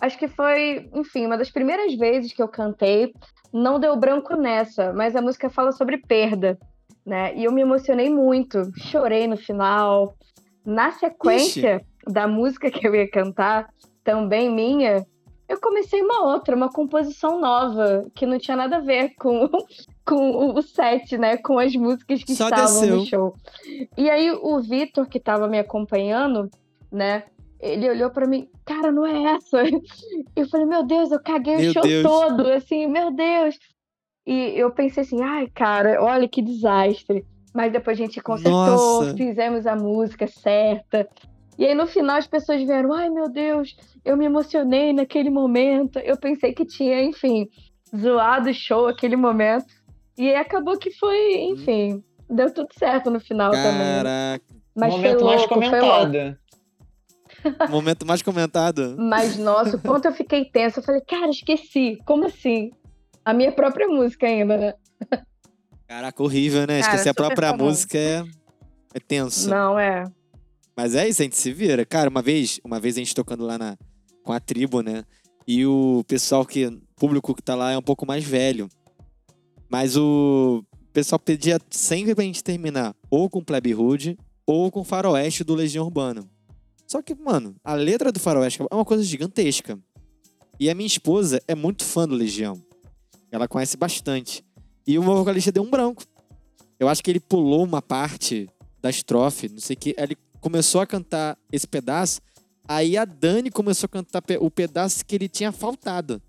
[0.00, 3.12] Acho que foi, enfim, uma das primeiras vezes que eu cantei.
[3.52, 6.58] Não deu branco nessa, mas a música fala sobre perda,
[7.06, 7.34] né?
[7.36, 10.14] E eu me emocionei muito, chorei no final.
[10.64, 13.68] Na sequência da música que eu ia cantar,
[14.02, 15.04] também minha,
[15.48, 19.48] eu comecei uma outra, uma composição nova, que não tinha nada a ver com,
[20.04, 21.36] com o set, né?
[21.36, 22.96] Com as músicas que Só estavam desceu.
[22.96, 23.34] no show.
[23.96, 26.50] E aí o Vitor, que estava me acompanhando,
[26.92, 27.24] né?
[27.60, 29.62] Ele olhou para mim, cara, não é essa.
[30.36, 32.02] Eu falei, meu Deus, eu caguei meu o show Deus.
[32.02, 33.58] todo, assim, meu Deus.
[34.26, 37.24] E eu pensei assim, ai, cara, olha que desastre.
[37.54, 39.16] Mas depois a gente consertou, Nossa.
[39.16, 41.08] fizemos a música certa.
[41.56, 45.98] E aí no final as pessoas vieram, ai meu Deus, eu me emocionei naquele momento.
[46.00, 47.48] Eu pensei que tinha, enfim,
[47.96, 49.66] zoado o show aquele momento.
[50.16, 53.70] E acabou que foi, enfim, deu tudo certo no final Caraca.
[53.70, 53.96] também.
[53.96, 54.44] Caraca.
[54.76, 56.38] Mas momento louco, mais comentado.
[57.70, 58.96] momento mais comentado.
[58.98, 60.80] Mas, nossa, o quanto eu fiquei tensa.
[60.80, 61.98] Eu falei, cara, esqueci.
[62.04, 62.70] Como assim?
[63.24, 64.74] A minha própria música ainda, né?
[65.86, 66.80] Caraca, horrível, né?
[66.80, 67.64] Cara, Esquecer a própria comum.
[67.64, 68.24] música é,
[68.94, 69.48] é tenso.
[69.48, 70.04] Não, é.
[70.76, 71.84] Mas é isso, a gente se vira.
[71.84, 73.76] Cara, uma vez, uma vez a gente tocando lá na,
[74.22, 75.04] com a tribo, né?
[75.46, 76.66] E o pessoal que.
[76.66, 78.68] O público que tá lá é um pouco mais velho.
[79.74, 84.16] Mas o pessoal pedia sempre pra gente terminar ou com Plebe Rude
[84.46, 86.24] ou com Faroeste do Legião Urbana.
[86.86, 89.76] Só que, mano, a letra do Faroeste é uma coisa gigantesca.
[90.60, 92.62] E a minha esposa é muito fã do Legião.
[93.32, 94.44] Ela conhece bastante.
[94.86, 96.04] E o meu vocalista deu um branco.
[96.78, 98.48] Eu acho que ele pulou uma parte
[98.80, 99.92] da estrofe, não sei o que.
[99.98, 102.20] Ele começou a cantar esse pedaço.
[102.68, 106.22] Aí a Dani começou a cantar o pedaço que ele tinha faltado.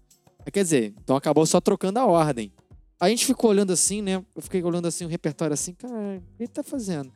[0.52, 2.52] Quer dizer, então acabou só trocando a ordem.
[3.00, 4.24] A gente ficou olhando assim, né?
[4.36, 7.12] Eu fiquei olhando assim o repertório assim, cara, o que ele tá fazendo?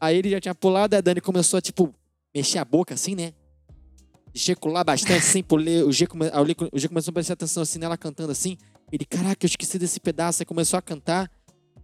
[0.00, 1.92] Aí ele já tinha pulado, a Dani começou a, tipo,
[2.34, 3.32] mexer a boca assim, né?
[4.32, 5.84] Gesticular bastante, assim, ler.
[5.84, 6.26] O G, come...
[6.72, 8.56] o G começou a prestar atenção assim nela cantando assim.
[8.92, 10.42] Ele, caraca, eu esqueci desse pedaço.
[10.42, 11.30] Aí começou a cantar.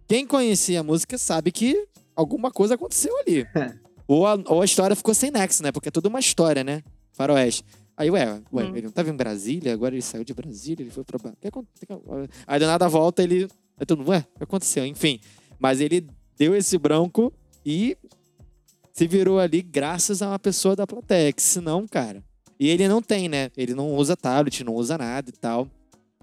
[0.07, 3.45] Quem conhecia a música sabe que alguma coisa aconteceu ali.
[4.07, 5.71] ou, a, ou a história ficou sem nexo, né?
[5.71, 6.83] Porque é tudo uma história, né?
[7.11, 7.63] Faroeste.
[7.97, 8.75] Aí, ué, ué hum.
[8.75, 11.19] ele não tava em Brasília, agora ele saiu de Brasília, ele foi pra.
[12.45, 13.47] Aí do nada volta, ele.
[13.77, 14.85] Aí todo mundo, ué, o que aconteceu?
[14.85, 15.19] Enfim.
[15.59, 17.31] Mas ele deu esse branco
[17.65, 17.97] e
[18.93, 22.23] se virou ali graças a uma pessoa da plateia, que senão, cara.
[22.59, 23.49] E ele não tem, né?
[23.55, 25.67] Ele não usa tablet, não usa nada e tal.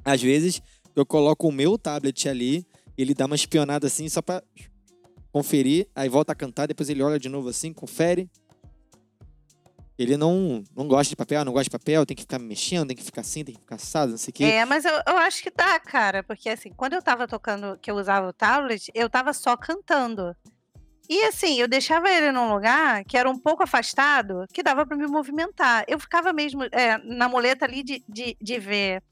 [0.04, 0.62] Às vezes,
[0.96, 2.66] eu coloco o meu tablet ali,
[2.96, 4.42] ele dá uma espionada assim só pra
[5.30, 8.30] conferir, aí volta a cantar, depois ele olha de novo assim, confere.
[9.98, 12.96] Ele não, não gosta de papel, não gosta de papel, tem que ficar mexendo, tem
[12.96, 14.44] que ficar assim, tem que ficar assado, não sei o quê.
[14.44, 17.90] É, mas eu, eu acho que dá, cara, porque assim, quando eu tava tocando, que
[17.90, 20.34] eu usava o tablet, eu tava só cantando.
[21.08, 24.96] E assim, eu deixava ele num lugar que era um pouco afastado, que dava para
[24.96, 25.84] me movimentar.
[25.86, 29.02] Eu ficava mesmo é, na muleta ali de, de, de ver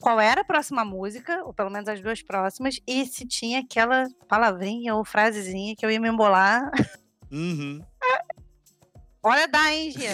[0.00, 4.06] qual era a próxima música, ou pelo menos as duas próximas, e se tinha aquela
[4.28, 6.70] palavrinha ou frasezinha que eu ia me embolar.
[7.30, 7.82] Uhum.
[9.24, 10.12] Olha, dá, hein, Gia?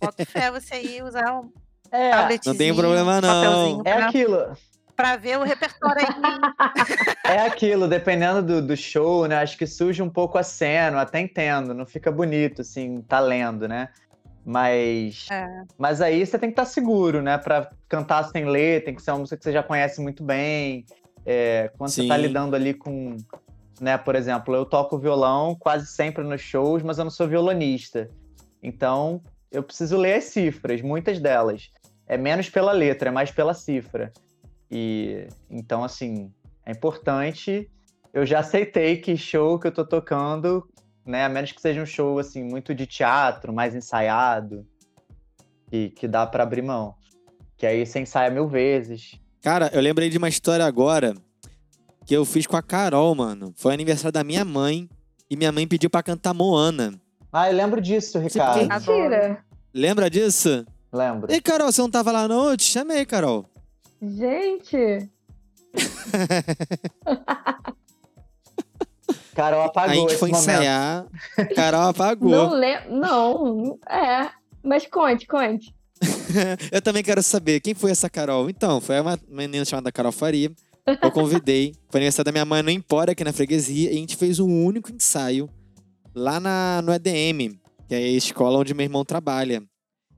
[0.00, 1.50] Bota fé você aí usar um
[1.90, 2.10] é,
[2.44, 3.82] Não tem problema, não.
[3.84, 4.56] É aquilo.
[4.94, 6.86] Pra ver o repertório aí.
[7.24, 9.36] é aquilo, dependendo do, do show, né?
[9.36, 11.72] Acho que surge um pouco a cena, até entendo.
[11.72, 13.88] Não fica bonito, assim, tá lendo, né?
[14.44, 15.46] Mas, é.
[15.76, 17.38] mas aí você tem que estar tá seguro, né?
[17.38, 20.84] Pra cantar sem ler, tem que ser uma música que você já conhece muito bem.
[21.24, 22.02] É, quando Sim.
[22.02, 23.16] você tá lidando ali com,
[23.80, 23.96] né?
[23.98, 28.10] Por exemplo, eu toco violão quase sempre nos shows, mas eu não sou violonista.
[28.62, 31.70] Então, eu preciso ler as cifras, muitas delas.
[32.06, 34.12] É menos pela letra, é mais pela cifra.
[34.70, 36.32] E então, assim,
[36.64, 37.70] é importante.
[38.12, 40.66] Eu já aceitei que show que eu tô tocando
[41.08, 41.24] né?
[41.24, 44.64] A menos que seja um show assim muito de teatro, mais ensaiado,
[45.72, 46.94] e que dá para abrir mão.
[47.56, 49.18] Que aí você ensaia mil vezes.
[49.40, 51.14] Cara, eu lembrei de uma história agora
[52.04, 53.52] que eu fiz com a Carol, mano.
[53.56, 54.88] Foi aniversário da minha mãe
[55.30, 57.00] e minha mãe pediu para cantar Moana.
[57.32, 58.66] Ah, eu lembro disso, Ricardo.
[58.66, 59.44] Mentira.
[59.72, 60.66] Lembra disso?
[60.92, 61.32] Lembro.
[61.32, 62.50] E Carol, você não tava lá não?
[62.50, 63.46] Eu te chamei, Carol.
[64.00, 65.08] Gente.
[69.34, 69.90] Carol apagou.
[69.90, 70.42] A gente foi momento.
[70.42, 71.06] ensaiar,
[71.54, 72.30] Carol apagou.
[72.30, 72.80] Não, le...
[72.88, 74.30] não, é.
[74.62, 75.74] Mas conte, conte.
[76.72, 78.50] eu também quero saber quem foi essa Carol.
[78.50, 80.50] Então, foi uma menina chamada Carol Faria.
[81.02, 81.74] Eu convidei.
[81.90, 83.92] Foi aniversário da minha mãe no Empório, aqui na freguesia.
[83.92, 85.48] E a gente fez um único ensaio
[86.18, 87.56] lá na, no EDM,
[87.88, 89.62] que é a escola onde meu irmão trabalha.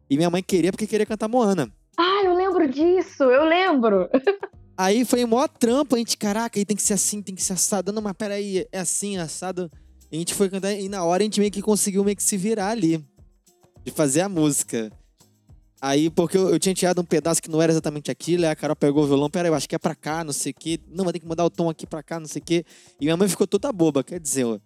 [0.08, 1.70] E minha mãe queria porque queria cantar Moana.
[1.96, 4.08] Ah, eu lembro disso, eu lembro.
[4.76, 7.52] Aí foi maior trampo, a gente, caraca, aí tem que ser assim, tem que ser
[7.52, 7.92] assado.
[7.92, 9.70] Não, mas peraí, é assim, assado.
[10.10, 12.38] A gente foi cantar e na hora a gente meio que conseguiu meio que se
[12.38, 13.04] virar ali.
[13.84, 14.90] De fazer a música.
[15.82, 18.56] Aí, porque eu, eu tinha tirado um pedaço que não era exatamente aquilo, aí a
[18.56, 20.80] Carol pegou o violão, peraí, eu acho que é pra cá, não sei o quê.
[20.88, 22.64] Não, vai ter que mudar o tom aqui pra cá, não sei o quê.
[22.98, 24.58] E minha mãe ficou toda boba, quer dizer, ó,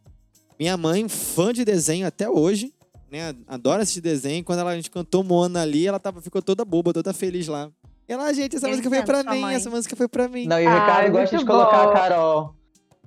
[0.58, 2.72] minha mãe, fã de desenho até hoje,
[3.10, 4.44] né, adora assistir desenho.
[4.44, 7.70] Quando ela, a gente cantou Mona ali, ela tava, ficou toda boba, toda feliz lá.
[8.06, 9.54] Ela, gente, essa Eu música foi pra mim, mãe.
[9.54, 10.46] essa música foi pra mim.
[10.46, 11.90] Não, e o Ai, Ricardo gosta muito de colocar bom.
[11.90, 12.54] a Carol.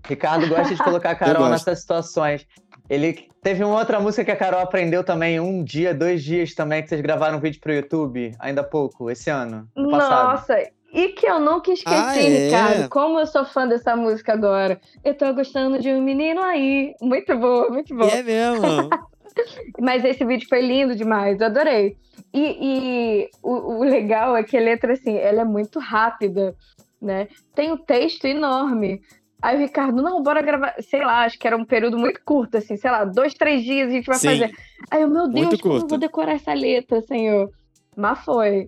[0.07, 2.47] Ricardo gosta de colocar a Carol nessas situações.
[2.89, 6.81] Ele teve uma outra música que a Carol aprendeu também, um dia, dois dias também,
[6.81, 10.45] que vocês gravaram um vídeo pro YouTube, ainda há pouco, esse ano, no passado.
[10.93, 12.45] E que eu nunca esqueci, Ah, é?
[12.45, 12.89] Ricardo.
[12.89, 14.79] Como eu sou fã dessa música agora.
[15.03, 16.95] Eu tô gostando de um menino aí.
[17.01, 18.09] Muito boa, muito boa.
[18.09, 18.89] E é mesmo.
[19.79, 21.97] Mas esse vídeo foi lindo demais, eu adorei.
[22.33, 26.55] E, e o, o legal é que a letra, assim, ela é muito rápida,
[27.01, 27.27] né?
[27.53, 29.01] Tem um texto enorme.
[29.41, 32.57] Aí o Ricardo, não, bora gravar, sei lá, acho que era um período muito curto,
[32.57, 34.27] assim, sei lá, dois, três dias a gente vai Sim.
[34.29, 34.51] fazer.
[34.89, 37.51] Aí eu, meu Deus, como eu vou decorar essa letra, senhor?
[37.95, 38.67] Mas foi.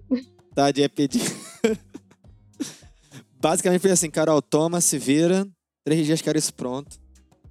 [0.54, 1.22] Tá, de pedir.
[3.42, 5.48] Basicamente foi assim, Carol, toma, se vira.
[5.86, 6.98] Três dias quero isso pronto.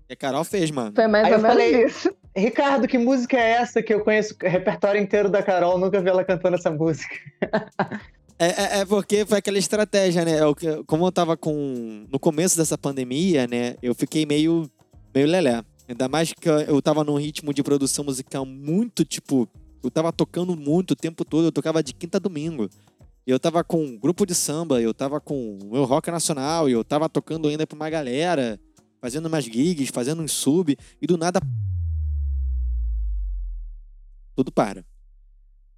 [0.09, 0.93] E a Carol fez, mano.
[0.95, 2.15] Foi mais Aí ou eu menos falei- isso.
[2.37, 6.09] Ricardo, que música é essa que eu conheço o repertório inteiro da Carol, nunca vi
[6.09, 7.15] ela cantando essa música.
[8.39, 10.41] É, é, é porque foi aquela estratégia, né?
[10.41, 12.07] Eu, que- como eu tava com.
[12.09, 13.75] No começo dessa pandemia, né?
[13.83, 14.71] Eu fiquei meio.
[15.15, 15.63] meio lelé.
[15.89, 19.49] Ainda mais que eu tava num ritmo de produção musical muito, tipo.
[19.83, 22.69] Eu tava tocando muito o tempo todo, eu tocava de quinta a domingo.
[23.29, 26.83] Eu tava com um grupo de samba, eu tava com o meu rock nacional, eu
[26.83, 28.59] tava tocando ainda pra uma galera,
[29.03, 31.39] fazendo umas gigs, fazendo um sub, e do nada.
[34.35, 34.83] Tudo para.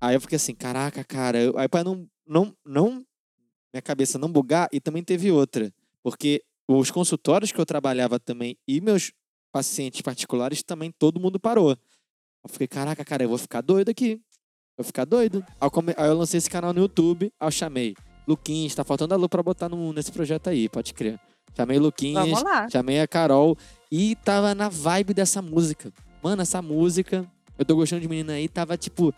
[0.01, 1.39] Aí eu fiquei assim, caraca, cara.
[1.57, 3.05] Aí pra não, não, não.
[3.75, 5.75] Minha cabeça não bugar, e também teve outra.
[6.05, 9.11] Porque os consultórios que eu trabalhava também e meus
[9.51, 11.73] pacientes particulares também, todo mundo parou.
[11.73, 14.23] Eu fiquei, caraca, cara, eu vou ficar doido aqui.
[14.81, 15.45] Vou ficar doido.
[15.61, 17.95] Aí eu, come- aí eu lancei esse canal no YouTube, aí eu chamei.
[18.26, 21.20] Luquinhas, tá faltando a Lu pra botar no- nesse projeto aí, pode crer.
[21.55, 22.24] Chamei Luquinhas,
[22.72, 23.59] chamei a Carol
[23.93, 25.93] e tava na vibe dessa música.
[26.22, 27.26] Mano, essa música,
[27.59, 29.12] eu tô gostando de menina aí, tava tipo.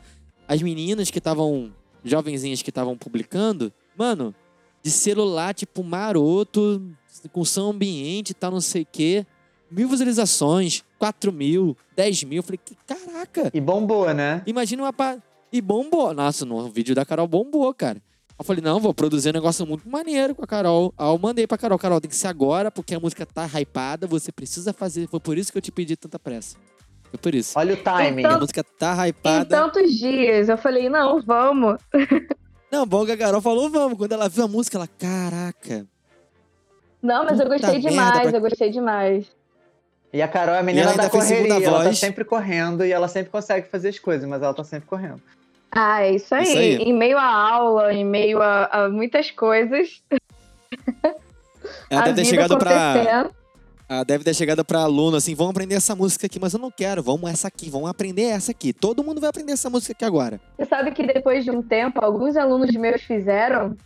[0.48, 1.72] As meninas que estavam.
[2.04, 4.34] Jovenzinhas que estavam publicando, mano,
[4.82, 6.82] de celular, tipo, maroto,
[7.30, 9.24] com som ambiente e tal, não sei o quê.
[9.70, 12.38] Mil visualizações, quatro mil, dez mil.
[12.38, 13.50] Eu falei, que caraca!
[13.54, 14.42] E bombou, né?
[14.46, 14.92] Imagina uma.
[14.92, 15.16] Pa...
[15.52, 16.12] E bombou.
[16.14, 18.00] Nossa, no vídeo da Carol bombou, cara.
[18.38, 20.92] Eu falei, não, vou produzir um negócio muito maneiro com a Carol.
[20.98, 24.06] Aí eu mandei pra Carol, Carol, tem que ser agora, porque a música tá hypada,
[24.06, 25.06] você precisa fazer.
[25.08, 26.56] Foi por isso que eu te pedi tanta pressa.
[27.10, 27.56] Foi por isso.
[27.58, 28.24] Olha o timing.
[28.24, 29.44] A Então- música tá Em hypada.
[29.44, 31.76] tantos dias, eu falei, não, vamos.
[32.70, 33.98] Não, bom que a Carol falou, vamos.
[33.98, 35.86] Quando ela viu a música, ela, caraca.
[37.02, 39.26] Não, mas eu gostei demais, pra- eu gostei demais.
[40.12, 41.98] E a Carol é a menina da correria, ela tá voz.
[41.98, 45.20] sempre correndo e ela sempre consegue fazer as coisas, mas ela tá sempre correndo.
[45.74, 46.42] Ah, é isso aí.
[46.44, 46.74] Isso aí.
[46.76, 50.02] Em meio à aula, em meio a, a muitas coisas.
[51.88, 52.58] Ela deve ter chegado.
[53.88, 56.70] Ela deve ter chegado pra aluno assim, vamos aprender essa música aqui, mas eu não
[56.70, 58.72] quero, vamos essa aqui, vamos aprender essa aqui.
[58.72, 60.40] Todo mundo vai aprender essa música aqui agora.
[60.56, 63.76] Você sabe que depois de um tempo, alguns alunos meus fizeram.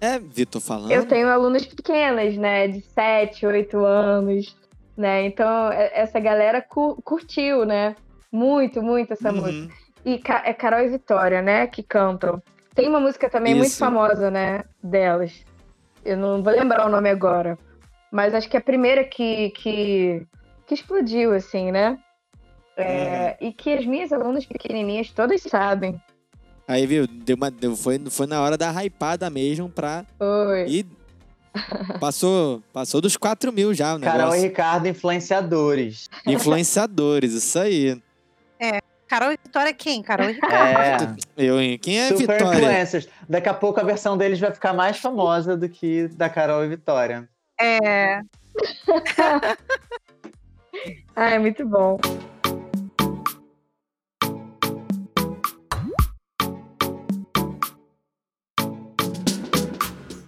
[0.00, 0.90] É, Vitor falando.
[0.90, 2.66] Eu tenho alunas pequenas, né?
[2.68, 4.56] De 7, 8 anos,
[4.96, 5.24] né?
[5.26, 7.94] Então, essa galera cu- curtiu, né?
[8.32, 9.40] Muito, muito essa Uhum.
[9.40, 9.74] música.
[10.04, 11.66] E Ca- é Carol e Vitória, né?
[11.66, 12.42] Que cantam.
[12.74, 13.78] Tem uma música também muito Isso.
[13.78, 14.64] famosa, né?
[14.82, 15.44] Delas.
[16.04, 17.58] Eu não vou lembrar o nome agora.
[18.10, 20.26] Mas acho que é a primeira que, que,
[20.66, 21.98] que explodiu, assim, né?
[22.76, 26.00] É, E que as minhas alunas pequenininhas todas sabem.
[26.66, 30.04] Aí, viu, deu uma, deu, foi, foi na hora da hypada mesmo pra.
[30.18, 30.66] Oi.
[30.68, 30.86] E
[32.00, 34.40] passou, passou dos 4 mil já o Carol e.
[34.40, 36.08] Ricardo, influenciadores.
[36.26, 38.02] Influenciadores, isso aí.
[39.08, 40.02] Carol e Vitória quem?
[40.02, 41.16] Carol e Ricardo.
[41.36, 41.44] É.
[41.44, 41.78] Eu, hein?
[41.78, 42.58] Quem é Super Vitória?
[42.58, 43.08] influencers.
[43.28, 46.68] Daqui a pouco a versão deles vai ficar mais famosa do que da Carol e
[46.68, 47.28] Vitória.
[47.60, 48.20] É.
[51.16, 51.96] Ah, é muito bom.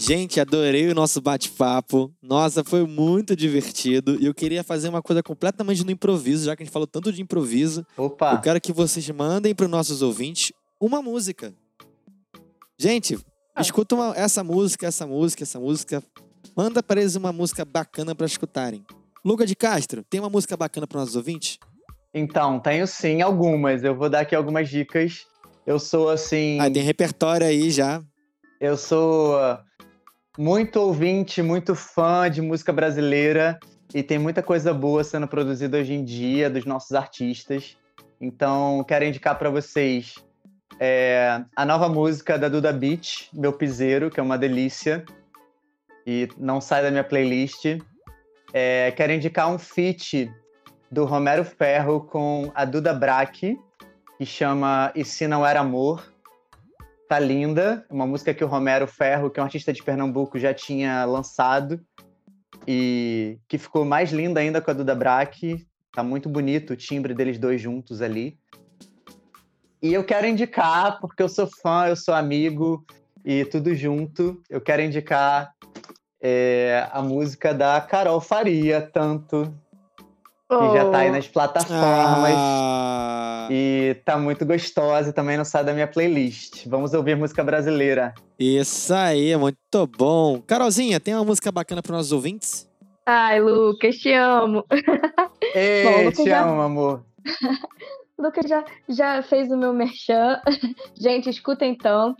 [0.07, 2.13] Gente, adorei o nosso bate-papo.
[2.23, 4.17] Nossa, foi muito divertido.
[4.21, 7.13] E eu queria fazer uma coisa completamente no improviso, já que a gente falou tanto
[7.13, 7.85] de improviso.
[7.97, 8.35] Opa!
[8.35, 11.53] Eu quero que vocês mandem para os nossos ouvintes uma música.
[12.79, 13.19] Gente,
[13.53, 13.61] Ah.
[13.63, 16.01] escuta uma- essa música, essa música, essa música.
[16.57, 18.85] Manda para eles uma música bacana para escutarem.
[19.25, 21.59] Luca de Castro, tem uma música bacana para nossos ouvintes?
[22.15, 23.83] Então, tenho sim algumas.
[23.83, 25.27] Eu vou dar aqui algumas dicas.
[25.67, 26.61] Eu sou assim.
[26.61, 28.01] Ah, tem repertório aí já.
[28.61, 29.37] Eu sou
[30.39, 33.59] muito ouvinte, muito fã de música brasileira
[33.95, 37.77] e tem muita coisa boa sendo produzida hoje em dia dos nossos artistas.
[38.21, 40.15] Então, quero indicar para vocês
[40.79, 45.05] é, a nova música da Duda Beat, Meu Piseiro, que é uma delícia
[46.07, 47.65] e não sai da minha playlist.
[48.53, 50.31] É, quero indicar um feat
[50.91, 53.59] do Romero Ferro com a Duda Braque,
[54.19, 56.16] que chama E Se Não Era Amor.
[57.09, 57.85] Tá linda.
[57.91, 61.81] Uma música que o Romero Ferro, que é um artista de Pernambuco, já tinha lançado.
[62.67, 65.67] E que ficou mais linda ainda com a Duda Braque.
[65.93, 68.39] Tá muito bonito o timbre deles dois juntos ali.
[69.83, 72.85] E eu quero indicar, porque eu sou fã, eu sou amigo
[73.25, 75.53] e tudo junto, eu quero indicar
[76.21, 79.53] é, a música da Carol Faria, tanto.
[80.49, 81.13] Que já tá aí oh.
[81.13, 82.33] nas plataformas.
[82.37, 83.49] Ah.
[83.51, 86.67] E tá muito gostosa e também não sai da minha playlist.
[86.67, 88.15] Vamos ouvir música brasileira.
[88.39, 90.41] Isso aí, muito bom.
[90.47, 92.69] Carolzinha, tem uma música bacana para nossos ouvintes?
[93.05, 94.65] Ai, Lucas, te amo.
[95.55, 96.45] Ei, bom, Lucas te já...
[96.45, 97.05] amo, amor.
[98.19, 100.41] Lucas já, já fez o meu merchan.
[100.99, 102.17] Gente, escuta então.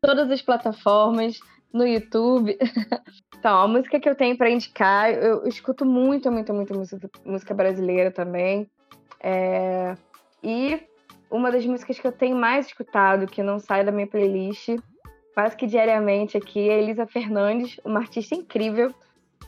[0.00, 1.38] Todas as plataformas,
[1.72, 2.58] no YouTube.
[3.42, 7.52] Então, a música que eu tenho para indicar, eu, escuto muito, muito, muito música, música
[7.52, 8.70] brasileira também.
[9.18, 9.96] É...
[10.40, 10.80] E
[11.28, 14.76] uma das músicas que eu tenho mais escutado, que não sai da minha playlist,
[15.34, 18.94] quase que diariamente aqui, é Elisa Fernandes, uma artista incrível,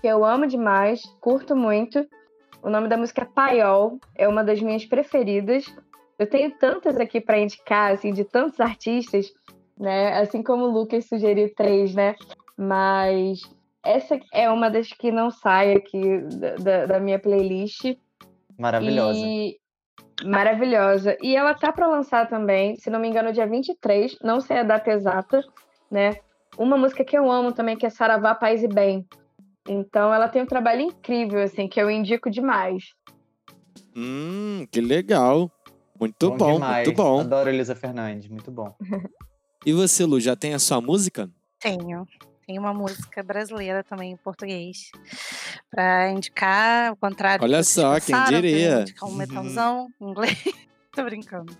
[0.01, 2.05] que eu amo demais, curto muito.
[2.63, 5.67] O nome da música é Paiol, é uma das minhas preferidas.
[6.19, 9.33] Eu tenho tantas aqui para indicar, assim, de tantos artistas,
[9.79, 10.19] né?
[10.19, 12.15] Assim como o Lucas sugeriu três, né?
[12.57, 13.41] Mas
[13.85, 16.21] essa é uma das que não sai aqui
[16.63, 17.97] da, da minha playlist.
[18.59, 19.19] Maravilhosa.
[19.21, 19.59] E...
[20.25, 21.17] Maravilhosa.
[21.21, 24.63] E ela tá para lançar também, se não me engano, dia 23, não sei a
[24.63, 25.45] data exata,
[25.91, 26.17] né?
[26.57, 29.05] Uma música que eu amo também, que é Saravá, Paz e Bem.
[29.69, 32.95] Então ela tem um trabalho incrível, assim, que eu indico demais.
[33.97, 35.51] Hum, que legal.
[35.99, 37.21] Muito bom, bom muito bom.
[37.21, 38.75] Adoro Elisa Fernandes, muito bom.
[39.65, 41.31] e você, Lu, já tem a sua música?
[41.59, 42.07] Tenho.
[42.47, 44.91] Tem uma música brasileira também em português
[45.71, 47.43] para indicar, ao contrário.
[47.43, 48.83] Olha só, quem diria?
[48.83, 50.45] Indicar um metalzão em inglês.
[50.93, 51.57] Tô brincando.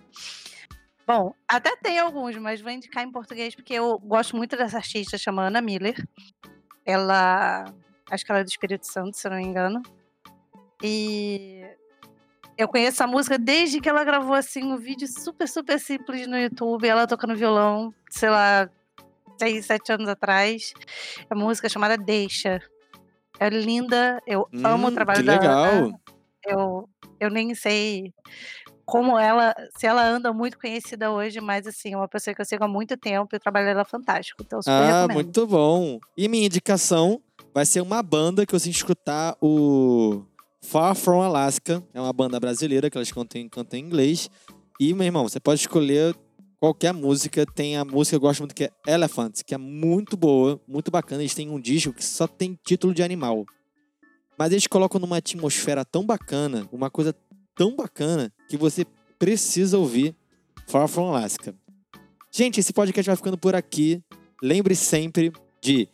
[1.07, 5.17] Bom, até tem alguns, mas vou indicar em português porque eu gosto muito dessa artista
[5.17, 5.95] chamada Ana Miller.
[6.85, 7.65] Ela
[8.09, 9.81] Acho que ela é do Espírito Santo, se eu não me engano.
[10.83, 11.63] E
[12.57, 16.37] eu conheço a música desde que ela gravou assim um vídeo super, super simples no
[16.37, 18.69] YouTube, ela tocando violão, sei lá,
[19.37, 20.73] seis, sete anos atrás.
[21.29, 22.61] É uma música chamada Deixa.
[23.39, 25.41] É linda, eu hum, amo o trabalho que dela.
[25.41, 25.99] Legal.
[26.45, 26.89] Eu,
[27.19, 28.13] eu nem sei
[28.85, 32.45] como ela, se ela anda muito conhecida hoje, mas assim, é uma pessoa que eu
[32.45, 34.43] sigo há muito tempo e o trabalho dela é fantástico.
[34.45, 35.15] Então, super ah, recomendo.
[35.15, 35.99] muito bom.
[36.15, 37.19] E minha indicação
[37.53, 40.23] vai ser uma banda que você escutar o
[40.65, 41.83] Far From Alaska.
[41.93, 44.29] É uma banda brasileira que elas cantam, cantam em inglês.
[44.79, 46.15] E, meu irmão, você pode escolher
[46.59, 47.45] qualquer música.
[47.45, 50.89] Tem a música que eu gosto muito que é Elephants, que é muito boa, muito
[50.89, 51.21] bacana.
[51.21, 53.45] Eles têm um disco que só tem título de animal.
[54.37, 57.15] Mas eles colocam numa atmosfera tão bacana, uma coisa
[57.55, 58.85] tão bacana, que você
[59.17, 60.15] precisa ouvir
[60.67, 61.55] Far From Alaska.
[62.31, 64.03] Gente, esse podcast vai ficando por aqui.
[64.41, 65.87] Lembre sempre de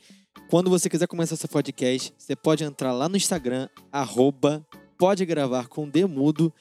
[0.52, 5.70] quando você quiser começar seu podcast, você pode entrar lá no Instagram, arroba, pode gravar
[5.70, 6.54] com Demudo,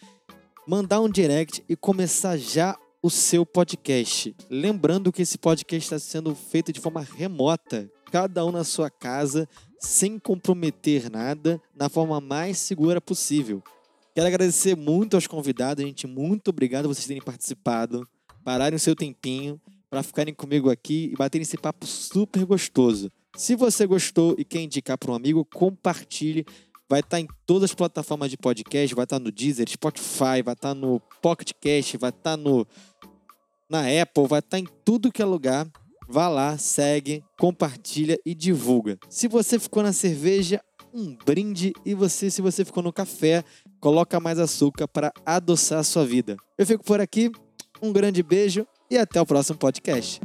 [0.65, 4.33] mandar um direct e começar já o seu podcast.
[4.49, 9.49] Lembrando que esse podcast está sendo feito de forma remota, cada um na sua casa,
[9.81, 13.61] sem comprometer nada, na forma mais segura possível.
[14.15, 16.07] Quero agradecer muito aos convidados, gente.
[16.07, 18.09] Muito obrigado por vocês terem participado,
[18.45, 19.61] pararem o seu tempinho
[19.91, 23.11] para ficarem comigo aqui e baterem esse papo super gostoso.
[23.37, 26.45] Se você gostou e quer indicar para um amigo, compartilhe.
[26.89, 30.43] Vai estar tá em todas as plataformas de podcast, vai estar tá no Deezer, Spotify,
[30.45, 32.67] vai estar tá no Pocket Cast, vai estar no
[33.71, 35.71] na Apple, vai estar em tudo que é lugar.
[36.09, 38.99] Vá lá, segue, compartilha e divulga.
[39.09, 40.61] Se você ficou na cerveja,
[40.93, 43.45] um brinde e você, se você ficou no café,
[43.81, 46.37] coloca mais açúcar para adoçar a sua vida.
[46.59, 47.31] Eu fico por aqui,
[47.81, 50.21] um grande beijo e até o próximo podcast.